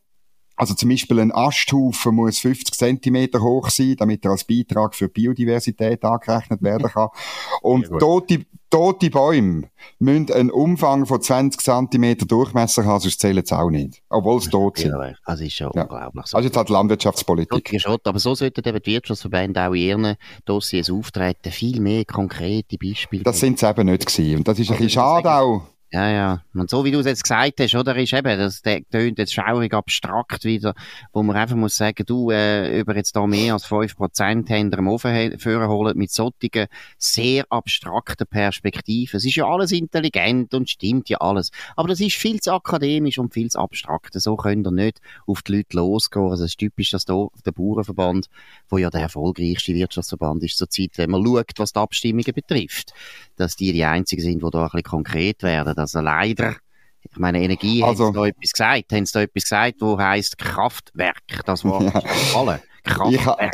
Also 0.56 0.76
zum 0.76 0.89
Beispiel 0.89 1.20
ein 1.20 1.32
Asthaufen 1.32 2.16
muss 2.16 2.39
50 2.39 2.76
Zentimeter 2.76 3.42
hoch 3.42 3.70
sein, 3.70 3.96
damit 3.98 4.24
er 4.24 4.32
als 4.32 4.44
Beitrag 4.44 4.94
für 4.94 5.10
Biodiversität 5.10 6.04
angerechnet 6.04 6.62
werden 6.62 6.89
kann. 6.89 7.10
Und 7.62 7.89
tote, 8.00 8.46
tote 8.70 9.10
Bäume 9.10 9.70
müssen 9.98 10.32
einen 10.32 10.52
Umfang 10.52 11.08
von 11.08 11.22
20 11.22 11.60
Zentimeter 11.60 12.28
Durchmesser 12.28 12.86
haben, 12.86 13.00
sonst 13.00 13.20
zählen 13.20 13.44
sie 13.44 13.58
auch 13.58 13.72
nicht. 13.72 14.04
Obwohl 14.10 14.42
sie 14.42 14.50
tot 14.52 14.78
sind. 14.78 14.92
Ja, 14.92 15.13
also 15.26 15.44
ist 15.44 15.54
schon 15.54 15.72
ja. 15.74 15.84
unglaublich. 15.84 16.28
So. 16.28 16.38
Also 16.38 16.48
jetzt 16.48 16.58
halt 16.58 16.70
Landwirtschaftspolitik. 16.70 17.86
aber 18.04 18.20
so 18.20 18.36
sollten 18.36 18.68
eben 18.68 18.82
die 18.82 18.92
Wirtschaftsverbände 18.92 19.62
auch 19.68 19.74
in 19.74 19.82
ihren 19.82 20.16
Dossiers 20.46 20.92
auftreten. 20.92 21.52
Viel 21.52 21.82
mehr 21.82 22.06
konkrete 22.06 22.78
Beispiele. 22.78 23.24
Das 23.24 23.39
sind 23.39 23.58
sie 23.58 23.68
eben 23.68 23.88
nicht 23.88 24.06
gewesen. 24.06 24.38
Und 24.38 24.48
das 24.48 24.60
ist 24.60 24.70
ein 24.70 24.78
bisschen 24.78 24.89
schade 24.92 25.32
auch. 25.32 25.73
Ja, 25.93 26.10
ja. 26.10 26.43
Und 26.56 26.71
so 26.71 26.84
wie 26.86 26.89
du 26.89 27.01
es 27.01 27.06
jetzt 27.06 27.21
gesagt 27.21 27.60
hast, 27.60 27.75
oder, 27.75 27.95
ist 27.97 28.13
eben, 28.13 28.39
das 28.39 28.63
tönt 28.63 29.19
jetzt 29.19 29.32
schaurig 29.32 29.75
abstrakt 29.75 30.43
wieder, 30.43 30.73
wo 31.12 31.21
man 31.21 31.36
einfach 31.36 31.56
muss 31.56 31.75
sagen, 31.75 32.03
du, 32.08 32.32
äh, 32.32 32.79
über 32.79 32.95
jetzt 32.95 33.15
da 33.15 33.27
mehr 33.27 33.53
als 33.53 33.67
5% 33.67 34.49
haben 34.49 34.73
am 34.73 34.88
Ofen 34.88 35.38
holen 35.45 35.95
mit 35.95 36.10
solchen 36.10 36.65
sehr 36.97 37.45
abstrakten 37.51 38.25
Perspektiven. 38.25 39.17
Es 39.17 39.23
ist 39.23 39.36
ja 39.36 39.45
alles 39.45 39.71
intelligent 39.71 40.56
und 40.56 40.67
stimmt 40.67 41.10
ja 41.10 41.19
alles. 41.19 41.51
Aber 41.75 41.89
das 41.89 41.99
ist 41.99 42.15
viel 42.15 42.39
zu 42.39 42.53
akademisch 42.53 43.19
und 43.19 43.32
viel 43.32 43.51
zu 43.51 43.60
abstrakt. 43.60 44.19
So 44.19 44.36
können 44.36 44.65
ihr 44.65 44.71
nicht 44.71 44.99
auf 45.27 45.43
die 45.43 45.58
Leute 45.58 45.77
losgehen. 45.77 46.25
Also 46.25 46.45
es 46.45 46.53
ist 46.53 46.58
typisch, 46.58 46.89
dass 46.89 47.06
da 47.06 47.27
der 47.45 47.51
Bauernverband, 47.51 48.29
wo 48.67 48.79
ja 48.79 48.89
der 48.89 49.01
erfolgreichste 49.01 49.75
Wirtschaftsverband 49.75 50.41
ist 50.41 50.58
zurzeit, 50.58 50.93
wenn 50.95 51.12
man 51.12 51.23
schaut, 51.23 51.51
was 51.58 51.71
die 51.71 51.79
Abstimmungen 51.79 52.34
betrifft, 52.34 52.95
dass 53.36 53.56
die 53.56 53.73
die 53.73 53.84
einzigen 53.84 54.23
sind, 54.23 54.41
die 54.41 54.49
da 54.49 54.63
ein 54.63 54.69
bisschen 54.69 54.84
konkret 54.84 55.43
werden 55.43 55.83
also 55.84 56.00
leider, 56.00 56.56
ich 57.02 57.17
meine, 57.17 57.41
Energie, 57.41 57.84
also, 57.84 58.06
haben 58.06 58.13
sie 58.13 58.19
da 58.19 58.26
etwas 58.28 58.52
gesagt? 58.52 58.93
Haben 58.93 59.06
sie 59.06 59.13
da 59.13 59.22
etwas 59.22 59.43
gesagt, 59.43 59.76
wo 59.80 59.98
heisst 60.00 60.38
Kraftwerk? 60.38 61.43
Das 61.46 61.63
ist 61.63 61.72
gefallen. 61.72 62.60
Kraftwerk. 62.84 63.54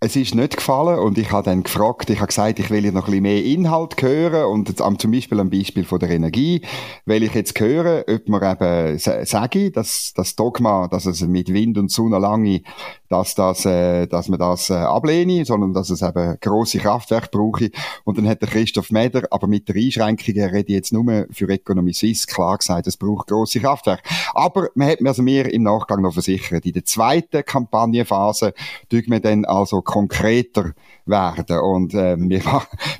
Es 0.00 0.14
ist 0.14 0.36
nicht 0.36 0.56
gefallen 0.56 1.00
und 1.00 1.18
ich 1.18 1.32
habe 1.32 1.42
dann 1.42 1.64
gefragt, 1.64 2.08
ich 2.08 2.18
habe 2.18 2.28
gesagt, 2.28 2.60
ich 2.60 2.70
will 2.70 2.84
ja 2.84 2.92
noch 2.92 3.06
ein 3.08 3.10
bisschen 3.10 3.22
mehr 3.22 3.44
Inhalt 3.44 4.00
hören 4.00 4.44
und 4.44 4.68
jetzt, 4.68 4.80
zum 5.00 5.10
Beispiel 5.10 5.40
am 5.40 5.50
Beispiel 5.50 5.82
von 5.82 5.98
der 5.98 6.10
Energie 6.10 6.62
will 7.04 7.24
ich 7.24 7.34
jetzt 7.34 7.58
hören, 7.58 8.04
ob 8.08 8.28
man 8.28 8.52
eben 8.52 8.96
sage, 9.26 9.72
dass 9.72 10.12
das 10.14 10.36
Dogma, 10.36 10.86
dass 10.86 11.04
es 11.06 11.22
mit 11.22 11.52
Wind 11.52 11.78
und 11.78 11.90
Sonne 11.90 12.20
lange, 12.20 12.62
dass 13.08 13.34
das, 13.34 13.66
äh, 13.66 14.06
dass 14.06 14.28
man 14.28 14.38
das 14.38 14.70
äh, 14.70 14.74
ablehne, 14.74 15.44
sondern 15.44 15.72
dass 15.72 15.90
es 15.90 16.00
eben 16.00 16.38
große 16.40 16.78
Kraftwerke 16.78 17.30
brauche 17.32 17.72
und 18.04 18.18
dann 18.18 18.28
hat 18.28 18.40
der 18.40 18.50
Christoph 18.50 18.92
Meder, 18.92 19.26
aber 19.32 19.48
mit 19.48 19.68
der 19.68 19.74
Einschränkung, 19.74 20.36
er 20.36 20.52
rede 20.52 20.74
jetzt 20.74 20.92
nur 20.92 21.26
für 21.32 21.48
Economy 21.48 21.92
Suisse, 21.92 22.28
klar 22.28 22.56
gesagt, 22.56 22.86
es 22.86 22.96
braucht 22.96 23.26
große 23.26 23.58
Kraftwerke. 23.58 24.02
Aber 24.32 24.68
man 24.76 24.90
hat 24.90 25.00
mir 25.00 25.08
also 25.08 25.22
mir 25.22 25.52
im 25.52 25.64
Nachgang 25.64 26.02
noch 26.02 26.12
versichert, 26.12 26.66
in 26.66 26.74
der 26.74 26.84
zweiten 26.84 27.44
Kampagnenphase 27.44 28.54
tun 28.88 29.02
wir 29.08 29.18
dann 29.18 29.44
also 29.44 29.82
konkreter 29.88 30.74
werden. 31.06 31.60
Und 31.60 31.94
äh, 31.94 32.14
wir, 32.18 32.42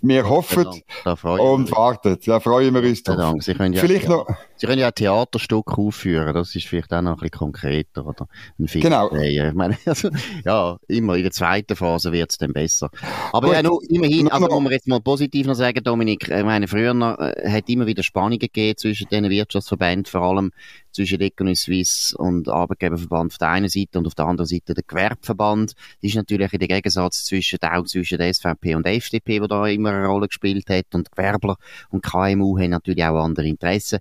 wir 0.01 0.29
hoffen 0.29 0.67
und 1.05 1.71
warten. 1.71 2.17
Da 2.25 2.41
freuen 2.41 2.75
wir 2.75 2.83
uns 2.83 3.03
drauf. 3.03 3.35
Sie 3.41 3.53
können 3.53 3.75
ja, 3.75 3.83
vielleicht 3.83 4.09
noch, 4.09 4.27
Sie 4.57 4.67
können 4.67 4.81
ja 4.81 4.87
ein 4.87 4.95
Theaterstück 4.95 5.77
aufführen, 5.77 6.33
das 6.33 6.55
ist 6.55 6.67
vielleicht 6.67 6.93
auch 6.95 7.03
noch 7.03 7.13
ein 7.13 7.17
bisschen 7.17 7.31
konkreter, 7.31 8.07
oder? 8.07 8.27
Ein 8.59 8.69
Film 8.69 8.83
genau. 8.83 9.15
Ich 9.15 9.53
meine, 9.53 9.77
also, 9.85 10.09
ja, 10.47 10.79
immer 10.89 11.17
in 11.17 11.25
der 11.25 11.33
zweiten 11.33 11.77
Phase 11.77 12.11
wird 12.11 12.31
es 12.31 12.39
dann 12.39 12.55
besser. 12.55 12.89
Aber 13.33 13.49
Gut. 13.49 13.57
ja, 13.57 13.63
nur, 13.63 13.83
immerhin, 13.91 14.29
also 14.29 14.47
muss 14.47 14.63
man 14.63 14.73
jetzt 14.73 14.89
mal 14.89 15.01
positiv 15.01 15.47
noch 15.47 15.55
sagen, 15.55 15.85
Dominik, 15.85 16.29
ich 16.29 16.45
meine, 16.45 16.69
früher 16.69 16.95
äh, 17.19 17.51
hat 17.51 17.69
immer 17.69 17.87
wieder 17.87 18.03
Spannungen 18.03 18.39
gegeben 18.39 18.79
zwischen 18.79 19.09
den 19.11 19.29
Wirtschaftsverbänden, 19.29 20.11
vor 20.11 20.23
allem 20.23 20.53
zwischen 20.93 21.21
Economy 21.21 21.55
Suisse 21.55 22.17
und 22.17 22.49
Arbeitgeberverband 22.49 23.33
auf 23.33 23.39
der 23.39 23.49
einen 23.49 23.69
Seite 23.69 23.99
und 23.99 24.07
auf 24.07 24.15
der 24.15 24.27
anderen 24.27 24.47
Seite 24.47 24.75
der 24.75 24.85
Gewerbeverband. 24.87 25.75
Das 26.03 26.11
ist 26.11 26.17
natürlich 26.17 26.51
der 26.51 26.69
Gegensatz 26.69 27.25
zwischen, 27.25 27.59
auch 27.63 27.85
zwischen 27.85 28.19
der 28.19 28.33
SVP 28.33 28.75
und 28.75 28.87
der 28.87 28.95
FDP, 28.95 29.41
wo 29.41 29.47
da 29.47 29.67
immer 29.67 29.91
eine 29.91 30.07
Rolle 30.07 30.29
gespielt 30.29 30.69
hat 30.71 30.95
und 30.95 31.11
Gewerbler 31.11 31.57
und 31.91 32.03
KMU 32.03 32.59
haben 32.59 32.71
natürlich 32.71 33.05
auch 33.05 33.23
andere 33.23 33.47
Interessen 33.47 33.99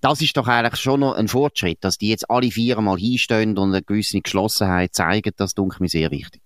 das 0.00 0.20
ist 0.20 0.36
doch 0.36 0.46
eigentlich 0.46 0.80
schon 0.80 1.00
noch 1.00 1.14
ein 1.14 1.28
Fortschritt, 1.28 1.78
dass 1.80 1.98
die 1.98 2.10
jetzt 2.10 2.30
alle 2.30 2.50
vier 2.50 2.80
mal 2.80 2.98
hinstehen 2.98 3.58
und 3.58 3.70
eine 3.70 3.82
gewisse 3.82 4.20
Geschlossenheit 4.20 4.94
zeigen, 4.94 5.32
das 5.36 5.54
dunkel 5.54 5.78
mir 5.80 5.88
sehr 5.88 6.10
wichtig. 6.10 6.40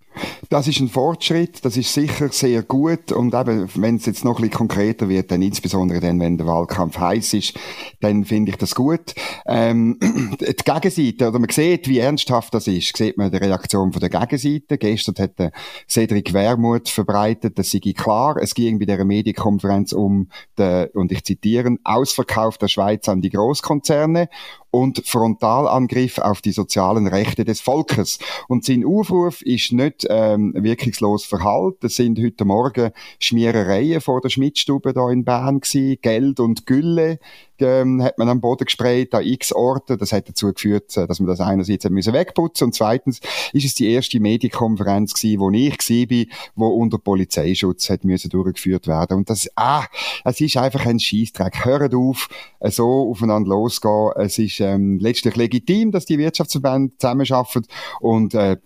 Das 0.48 0.66
ist 0.66 0.80
ein 0.80 0.88
Fortschritt, 0.88 1.64
das 1.64 1.76
ist 1.76 1.94
sicher 1.94 2.28
sehr 2.30 2.62
gut 2.62 3.12
und 3.12 3.32
eben, 3.32 3.68
wenn 3.76 3.96
es 3.96 4.06
jetzt 4.06 4.24
noch 4.24 4.38
ein 4.38 4.42
bisschen 4.42 4.58
konkreter 4.58 5.08
wird, 5.08 5.30
dann 5.30 5.40
insbesondere 5.40 6.00
dann, 6.00 6.18
wenn 6.20 6.36
der 6.36 6.46
Wahlkampf 6.46 6.98
heiß 6.98 7.34
ist, 7.34 7.58
dann 8.00 8.24
finde 8.24 8.50
ich 8.50 8.56
das 8.56 8.74
gut. 8.74 9.14
Ähm, 9.46 9.98
die 10.40 10.54
Gegenseite, 10.64 11.28
oder 11.28 11.38
man 11.38 11.48
sieht, 11.48 11.88
wie 11.88 11.98
ernsthaft 11.98 12.52
das 12.54 12.66
ist, 12.66 12.96
sieht 12.96 13.16
man 13.16 13.30
die 13.30 13.38
Reaktion 13.38 13.92
von 13.92 14.00
der 14.00 14.10
Gegenseite. 14.10 14.78
Gestern 14.78 15.14
hat 15.18 15.38
der 15.38 15.52
Cedric 15.88 16.32
Wermuth 16.32 16.88
verbreitet, 16.88 17.58
das 17.58 17.70
sei 17.70 17.80
klar, 17.96 18.36
es 18.36 18.54
ging 18.54 18.78
bei 18.78 18.84
dieser 18.84 19.04
Medienkonferenz 19.04 19.92
um 19.92 20.28
den, 20.58 20.88
und 20.94 21.12
ich 21.12 21.24
zitiere, 21.24 21.76
Ausverkauf 21.84 22.58
der 22.58 22.68
Schweiz 22.68 23.08
an 23.08 23.22
die 23.22 23.30
Großkonzerne 23.30 24.28
und 24.72 25.06
Frontalangriff 25.06 26.18
auf 26.18 26.40
die 26.40 26.50
sozialen 26.50 27.06
Rechte 27.06 27.44
des 27.44 27.60
Volkes. 27.60 28.18
Und 28.48 28.64
sein 28.64 28.84
Aufruf 28.84 29.42
ist 29.42 29.72
nicht 29.72 30.06
ähm, 30.08 30.41
wirkungslos 30.54 31.24
verhalten. 31.24 31.86
Es 31.86 31.96
sind 31.96 32.18
heute 32.18 32.44
Morgen 32.44 32.90
Schmierereien 33.18 34.00
vor 34.00 34.20
der 34.20 34.28
Schmidtstube 34.28 34.92
da 34.92 35.10
in 35.10 35.24
Bern 35.24 35.60
gewesen, 35.60 35.98
Geld 36.02 36.40
und 36.40 36.66
Gülle 36.66 37.18
ähm, 37.62 38.02
hat 38.02 38.18
man 38.18 38.28
am 38.28 38.40
Boden 38.40 38.64
gesprayt, 38.64 39.14
an 39.14 39.24
x 39.24 39.52
Orten. 39.52 39.98
Das 39.98 40.12
hat 40.12 40.28
dazu 40.28 40.52
geführt, 40.52 40.96
äh, 40.96 41.06
dass 41.06 41.20
man 41.20 41.28
das 41.28 41.40
einerseits 41.40 41.84
hat 41.84 41.92
müssen 41.92 42.12
wegputzen 42.12 42.66
und 42.66 42.74
zweitens 42.74 43.20
ist 43.52 43.64
es 43.64 43.74
die 43.74 43.90
erste 43.90 44.20
Medienkonferenz 44.20 45.14
gewesen, 45.14 45.40
wo 45.40 45.50
ich 45.50 45.78
war, 45.78 46.36
wo 46.54 46.68
unter 46.68 46.98
Polizeischutz 46.98 47.88
hat 47.90 48.04
müssen 48.04 48.30
durchgeführt 48.30 48.86
werden. 48.86 49.18
Und 49.18 49.30
das, 49.30 49.48
ah, 49.56 49.84
es 50.24 50.40
ist 50.40 50.56
einfach 50.56 50.84
ein 50.86 50.98
Scheißdreck. 50.98 51.64
Hört 51.64 51.94
auf, 51.94 52.28
äh, 52.60 52.70
so 52.70 53.10
aufeinander 53.10 53.50
losgehen. 53.50 54.10
Es 54.16 54.38
ist 54.38 54.60
ähm, 54.60 54.98
letztlich 54.98 55.36
legitim, 55.36 55.92
dass 55.92 56.04
die 56.04 56.18
Wirtschaftsverbände 56.18 56.96
zusammenarbeiten 56.98 57.66
und 58.00 58.34
äh, 58.34 58.56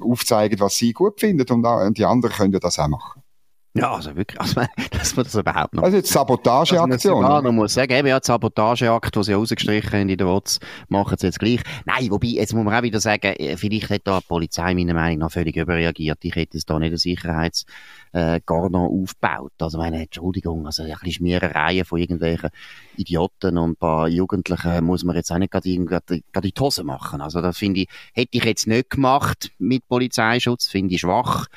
aufzeigen, 0.00 0.60
was 0.60 0.76
sie 0.76 0.92
gut 0.92 1.20
finden 1.20 1.50
und, 1.50 1.64
und 1.64 1.98
die 1.98 2.04
anderen 2.04 2.34
können 2.34 2.60
das 2.60 2.78
auch 2.78 2.88
machen. 2.88 3.23
Ja, 3.76 3.92
also 3.92 4.14
wirklich, 4.14 4.40
also, 4.40 4.62
dass 4.92 5.16
man 5.16 5.24
das 5.24 5.34
überhaupt 5.34 5.74
noch... 5.74 5.82
Also 5.82 5.96
jetzt 5.96 6.12
Sabotageaktion. 6.12 7.24
Also 7.24 7.42
man 7.42 7.54
muss 7.56 7.74
sagen, 7.74 7.92
eben 7.92 8.06
ja, 8.06 8.20
die 8.20 8.26
Sabotageakt, 8.26 9.16
die 9.16 9.22
sie 9.24 9.32
rausgestrichen 9.32 9.92
haben 9.92 10.08
in 10.08 10.16
der 10.16 10.28
WOTS, 10.28 10.60
machen 10.88 11.16
sie 11.18 11.26
jetzt 11.26 11.40
gleich. 11.40 11.60
Nein, 11.84 12.08
wobei, 12.10 12.28
jetzt 12.28 12.54
muss 12.54 12.64
man 12.64 12.72
auch 12.72 12.82
wieder 12.82 13.00
sagen, 13.00 13.34
äh, 13.34 13.56
vielleicht 13.56 13.90
hat 13.90 14.02
da 14.04 14.20
die 14.20 14.26
Polizei 14.26 14.74
meiner 14.74 14.94
Meinung 14.94 15.18
nach 15.18 15.32
völlig 15.32 15.56
überreagiert. 15.56 16.18
Ich 16.22 16.36
hätte 16.36 16.56
es 16.56 16.64
da 16.64 16.78
nicht 16.78 16.90
eine 16.90 16.98
Sicherheits 16.98 17.64
äh, 18.12 18.40
aufgebaut. 18.46 19.52
Also 19.58 19.78
meine, 19.78 20.02
Entschuldigung, 20.02 20.66
also 20.66 20.84
ein 20.84 20.90
bisschen 20.90 21.12
Schmierereien 21.12 21.84
von 21.84 21.98
irgendwelchen 21.98 22.50
Idioten 22.96 23.58
und 23.58 23.72
ein 23.72 23.76
paar 23.76 24.06
Jugendlichen 24.06 24.84
muss 24.84 25.02
man 25.02 25.16
jetzt 25.16 25.32
auch 25.32 25.38
nicht 25.38 25.50
gerade, 25.50 26.20
die 26.42 26.54
Hose 26.60 26.84
machen. 26.84 27.20
Also 27.20 27.40
das 27.40 27.58
finde 27.58 27.80
ich, 27.80 27.88
hätte 28.12 28.38
ich 28.38 28.44
jetzt 28.44 28.68
nicht 28.68 28.90
gemacht 28.90 29.50
mit 29.58 29.88
Polizeischutz, 29.88 30.68
finde 30.68 30.94
ich 30.94 31.00
schwach 31.00 31.48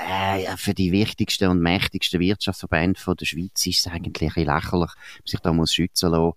äh, 0.00 0.56
für 0.56 0.74
die 0.74 0.92
wichtigsten 0.92 1.48
und 1.48 1.60
mächtigsten 1.60 2.20
Wirtschaftsverbände 2.20 3.00
der 3.14 3.26
Schweiz 3.26 3.66
ist 3.66 3.86
es 3.86 3.92
eigentlich 3.92 4.36
ein 4.36 4.46
lächerlich, 4.46 4.90
sich 5.24 5.40
da 5.40 5.52
muss 5.52 5.74
schützen 5.74 6.10
lassen. 6.10 6.32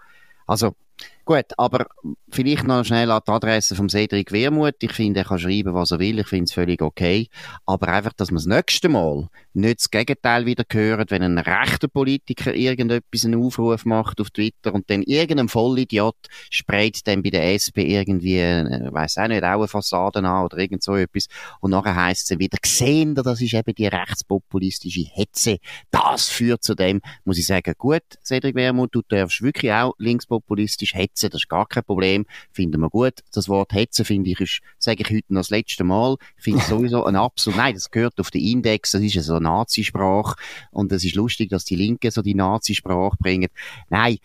Also, 0.45 0.75
Gut, 1.25 1.45
aber 1.57 1.87
vielleicht 2.29 2.65
noch 2.65 2.83
schnell 2.83 3.09
an 3.09 3.21
die 3.25 3.31
Adresse 3.31 3.75
vom 3.75 3.87
Cedric 3.87 4.33
Wermuth. 4.33 4.75
Ich 4.81 4.91
finde, 4.91 5.21
er 5.21 5.25
kann 5.25 5.39
schreiben, 5.39 5.73
was 5.73 5.91
er 5.91 5.99
will. 5.99 6.19
Ich 6.19 6.27
finde 6.27 6.45
es 6.45 6.51
völlig 6.51 6.81
okay. 6.81 7.29
Aber 7.65 7.87
einfach, 7.87 8.11
dass 8.11 8.29
man 8.29 8.37
das 8.37 8.45
nächste 8.45 8.89
Mal 8.89 9.29
nicht 9.53 9.79
das 9.79 9.89
Gegenteil 9.89 10.45
wieder 10.45 10.65
hören, 10.69 11.05
wenn 11.07 11.23
ein 11.23 11.37
rechter 11.37 11.87
Politiker 11.87 12.53
irgendetwas 12.53 13.23
einen 13.23 13.41
Aufruf 13.41 13.85
macht 13.85 14.19
auf 14.19 14.31
Twitter 14.31 14.73
und 14.73 14.89
dann 14.89 15.01
irgendein 15.03 15.47
Vollidiot 15.47 16.17
sprayt 16.49 17.07
dann 17.07 17.23
bei 17.23 17.29
der 17.29 17.53
SP 17.55 17.87
irgendwie, 17.87 18.39
äh, 18.39 18.91
weiß 18.91 19.19
auch 19.19 19.27
nicht, 19.29 19.43
auch 19.43 19.59
eine 19.59 19.67
Fassade 19.69 20.19
an 20.19 20.43
oder 20.43 20.57
irgend 20.57 20.83
so 20.83 20.95
etwas. 20.95 21.27
Und 21.61 21.71
nachher 21.71 21.95
heisst 21.95 22.31
es 22.31 22.39
wieder, 22.39 22.57
gesehen, 22.61 23.15
das 23.15 23.39
ist 23.39 23.53
eben 23.53 23.75
die 23.75 23.87
rechtspopulistische 23.87 25.05
Hetze. 25.13 25.59
Das 25.89 26.27
führt 26.27 26.63
zu 26.63 26.75
dem, 26.75 26.99
muss 27.23 27.37
ich 27.37 27.47
sagen, 27.47 27.75
gut, 27.77 28.03
Cedric 28.25 28.55
Wermuth, 28.55 28.93
du 28.93 29.01
darfst 29.07 29.41
wirklich 29.41 29.71
auch 29.71 29.93
linkspopulistisch 29.99 30.93
hetzen 30.95 31.12
Hetzen, 31.13 31.29
das 31.29 31.41
ist 31.41 31.49
gar 31.49 31.67
kein 31.67 31.83
Problem, 31.83 32.25
finden 32.51 32.81
wir 32.81 32.89
gut. 32.89 33.13
Das 33.31 33.47
Wort 33.47 33.73
Hetzen 33.73 34.05
finde 34.05 34.31
ich, 34.31 34.39
ist, 34.39 34.59
sage 34.79 35.03
ich 35.03 35.09
heute 35.09 35.33
noch 35.33 35.41
das 35.41 35.49
letzte 35.49 35.83
Mal, 35.83 36.17
finde 36.37 36.59
ich 36.59 36.65
sowieso 36.67 37.05
ein 37.05 37.15
absolut, 37.15 37.57
nein, 37.57 37.73
das 37.75 37.91
gehört 37.91 38.19
auf 38.19 38.31
den 38.31 38.41
Index, 38.41 38.91
das 38.91 39.01
ist 39.01 39.23
so 39.23 39.35
eine 39.35 39.43
Nazisprache 39.43 40.35
und 40.71 40.91
es 40.91 41.05
ist 41.05 41.15
lustig, 41.15 41.49
dass 41.49 41.65
die 41.65 41.75
Linken 41.75 42.11
so 42.11 42.21
die 42.21 42.35
Nazisprache 42.35 43.15
bringen. 43.19 43.49
Nein, 43.89 44.17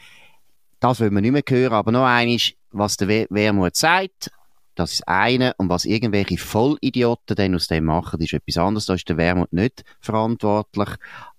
das 0.81 1.01
will 1.01 1.11
man 1.11 1.23
nicht 1.23 1.33
mehr 1.33 1.43
hören, 1.47 1.75
aber 1.75 1.93
noch 1.93 2.05
eines, 2.05 2.53
was 2.71 2.97
der 2.97 3.27
Wermut 3.31 3.77
sagt, 3.77 4.31
das 4.75 4.93
ist 4.93 5.09
eine. 5.09 5.55
Und 5.59 5.69
was 5.69 5.85
irgendwelche 5.85 6.39
Vollidioten 6.39 7.35
dann 7.35 7.57
aus 7.57 7.67
dem 7.67 7.85
machen, 7.85 8.21
ist 8.21 8.33
etwas 8.33 8.59
anderes. 8.59 8.87
Da 8.87 8.95
ist 8.95 9.09
der 9.09 9.17
Wermut 9.17 9.53
nicht 9.53 9.83
verantwortlich. 10.01 10.91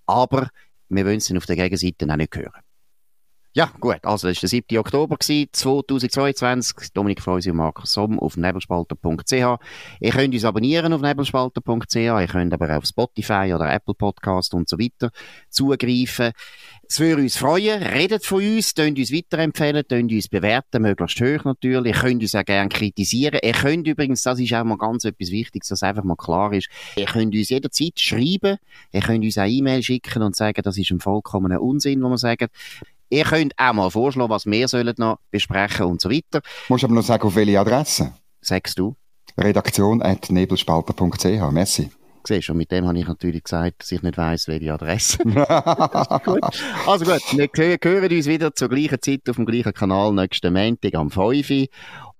Aber 0.04 0.50
wir 0.90 1.06
wollen 1.06 1.16
es 1.16 1.28
dann 1.28 1.38
auf 1.38 1.46
der 1.46 1.56
Gegenseite 1.56 2.06
auch 2.06 2.16
nicht 2.16 2.36
hören. 2.36 2.60
Ja, 3.52 3.72
gut. 3.80 3.98
Also, 4.04 4.28
das 4.28 4.36
war 4.36 4.40
der 4.42 4.48
7. 4.48 4.78
Oktober 4.78 5.16
2022. 5.18 6.92
Dominik 6.94 7.20
Freusi 7.20 7.50
und 7.50 7.56
Markus 7.56 7.92
Somm 7.92 8.20
auf 8.20 8.36
nebelspalter.ch. 8.36 9.32
Ihr 9.32 10.12
könnt 10.12 10.34
uns 10.34 10.44
abonnieren 10.44 10.92
auf 10.92 11.00
nebelspalter.ch. 11.00 11.96
Ihr 11.96 12.28
könnt 12.28 12.54
aber 12.54 12.78
auf 12.78 12.84
Spotify 12.84 13.52
oder 13.52 13.72
Apple 13.72 13.94
Podcast 13.94 14.54
und 14.54 14.68
so 14.68 14.78
weiter 14.78 15.10
zugreifen. 15.48 16.30
Es 16.88 17.00
würde 17.00 17.22
uns 17.22 17.36
freuen. 17.36 17.82
Redet 17.82 18.24
von 18.24 18.40
uns, 18.40 18.72
könnt 18.72 19.00
uns 19.00 19.12
weiterempfehlen, 19.12 19.84
könnt 19.88 20.12
uns 20.12 20.28
bewerten, 20.28 20.82
möglichst 20.82 21.20
hoch 21.20 21.44
natürlich. 21.44 21.96
Ihr 21.96 22.00
könnt 22.00 22.22
uns 22.22 22.36
auch 22.36 22.44
gerne 22.44 22.68
kritisieren. 22.68 23.40
Ihr 23.42 23.52
könnt 23.52 23.88
übrigens, 23.88 24.22
das 24.22 24.38
ist 24.38 24.54
auch 24.54 24.62
mal 24.62 24.78
ganz 24.78 25.04
etwas 25.04 25.32
Wichtiges, 25.32 25.70
dass 25.70 25.82
einfach 25.82 26.04
mal 26.04 26.14
klar 26.14 26.52
ist, 26.52 26.68
ihr 26.96 27.06
könnt 27.06 27.34
uns 27.34 27.48
jederzeit 27.48 27.98
schreiben. 27.98 28.58
Ihr 28.92 29.00
könnt 29.00 29.24
uns 29.24 29.38
auch 29.38 29.46
E-Mail 29.46 29.82
schicken 29.82 30.22
und 30.22 30.36
sagen, 30.36 30.62
das 30.62 30.78
ist 30.78 30.92
ein 30.92 31.00
vollkommener 31.00 31.60
Unsinn, 31.60 32.00
was 32.04 32.10
wir 32.10 32.18
sagen. 32.18 32.46
Ihr 33.12 33.24
könnt 33.24 33.54
auch 33.56 33.72
mal 33.72 33.90
vorschlagen, 33.90 34.30
was 34.30 34.46
wir 34.46 34.68
sollen 34.68 34.94
noch 34.96 35.18
besprechen 35.32 35.86
und 35.86 36.00
so 36.00 36.08
weiter. 36.08 36.42
Musst 36.68 36.84
aber 36.84 36.94
noch 36.94 37.02
sagen, 37.02 37.24
auf 37.24 37.34
welche 37.34 37.58
Adresse? 37.58 38.12
Sagst 38.40 38.78
du? 38.78 38.94
Redaktion 39.36 40.00
at 40.00 40.30
nebelspalter.ch. 40.30 41.50
Messi. 41.50 41.90
Siehst 42.24 42.48
du, 42.48 42.54
mit 42.54 42.70
dem 42.70 42.86
habe 42.86 42.98
ich 42.98 43.08
natürlich 43.08 43.42
gesagt, 43.42 43.82
dass 43.82 43.90
ich 43.90 44.02
nicht 44.02 44.16
weiss, 44.16 44.46
welche 44.46 44.72
Adresse. 44.72 45.18
gut. 45.24 46.62
Also 46.86 47.04
gut, 47.04 47.22
wir 47.32 47.78
hören 47.82 48.12
uns 48.12 48.26
wieder 48.26 48.54
zur 48.54 48.68
gleichen 48.68 49.02
Zeit 49.02 49.28
auf 49.28 49.36
dem 49.36 49.46
gleichen 49.46 49.72
Kanal 49.72 50.12
nächsten 50.12 50.52
Montag 50.52 50.94
am 50.94 51.10
5 51.10 51.50
Uhr 51.50 51.66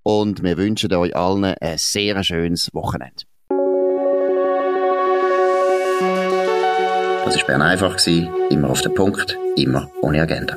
und 0.03 0.43
wir 0.43 0.57
wünschen 0.57 0.93
euch 0.93 1.15
allen 1.15 1.45
ein 1.45 1.79
sehr 1.79 2.25
schönes 2.25 2.75
Wochenende. 2.75 3.25
Das 7.27 7.37
war 7.37 7.47
Bern 7.47 7.63
einfach, 7.63 7.97
immer 8.51 8.71
auf 8.71 8.81
den 8.81 8.95
Punkt, 8.95 9.39
immer 9.55 9.89
ohne 10.01 10.23
Agenda 10.23 10.57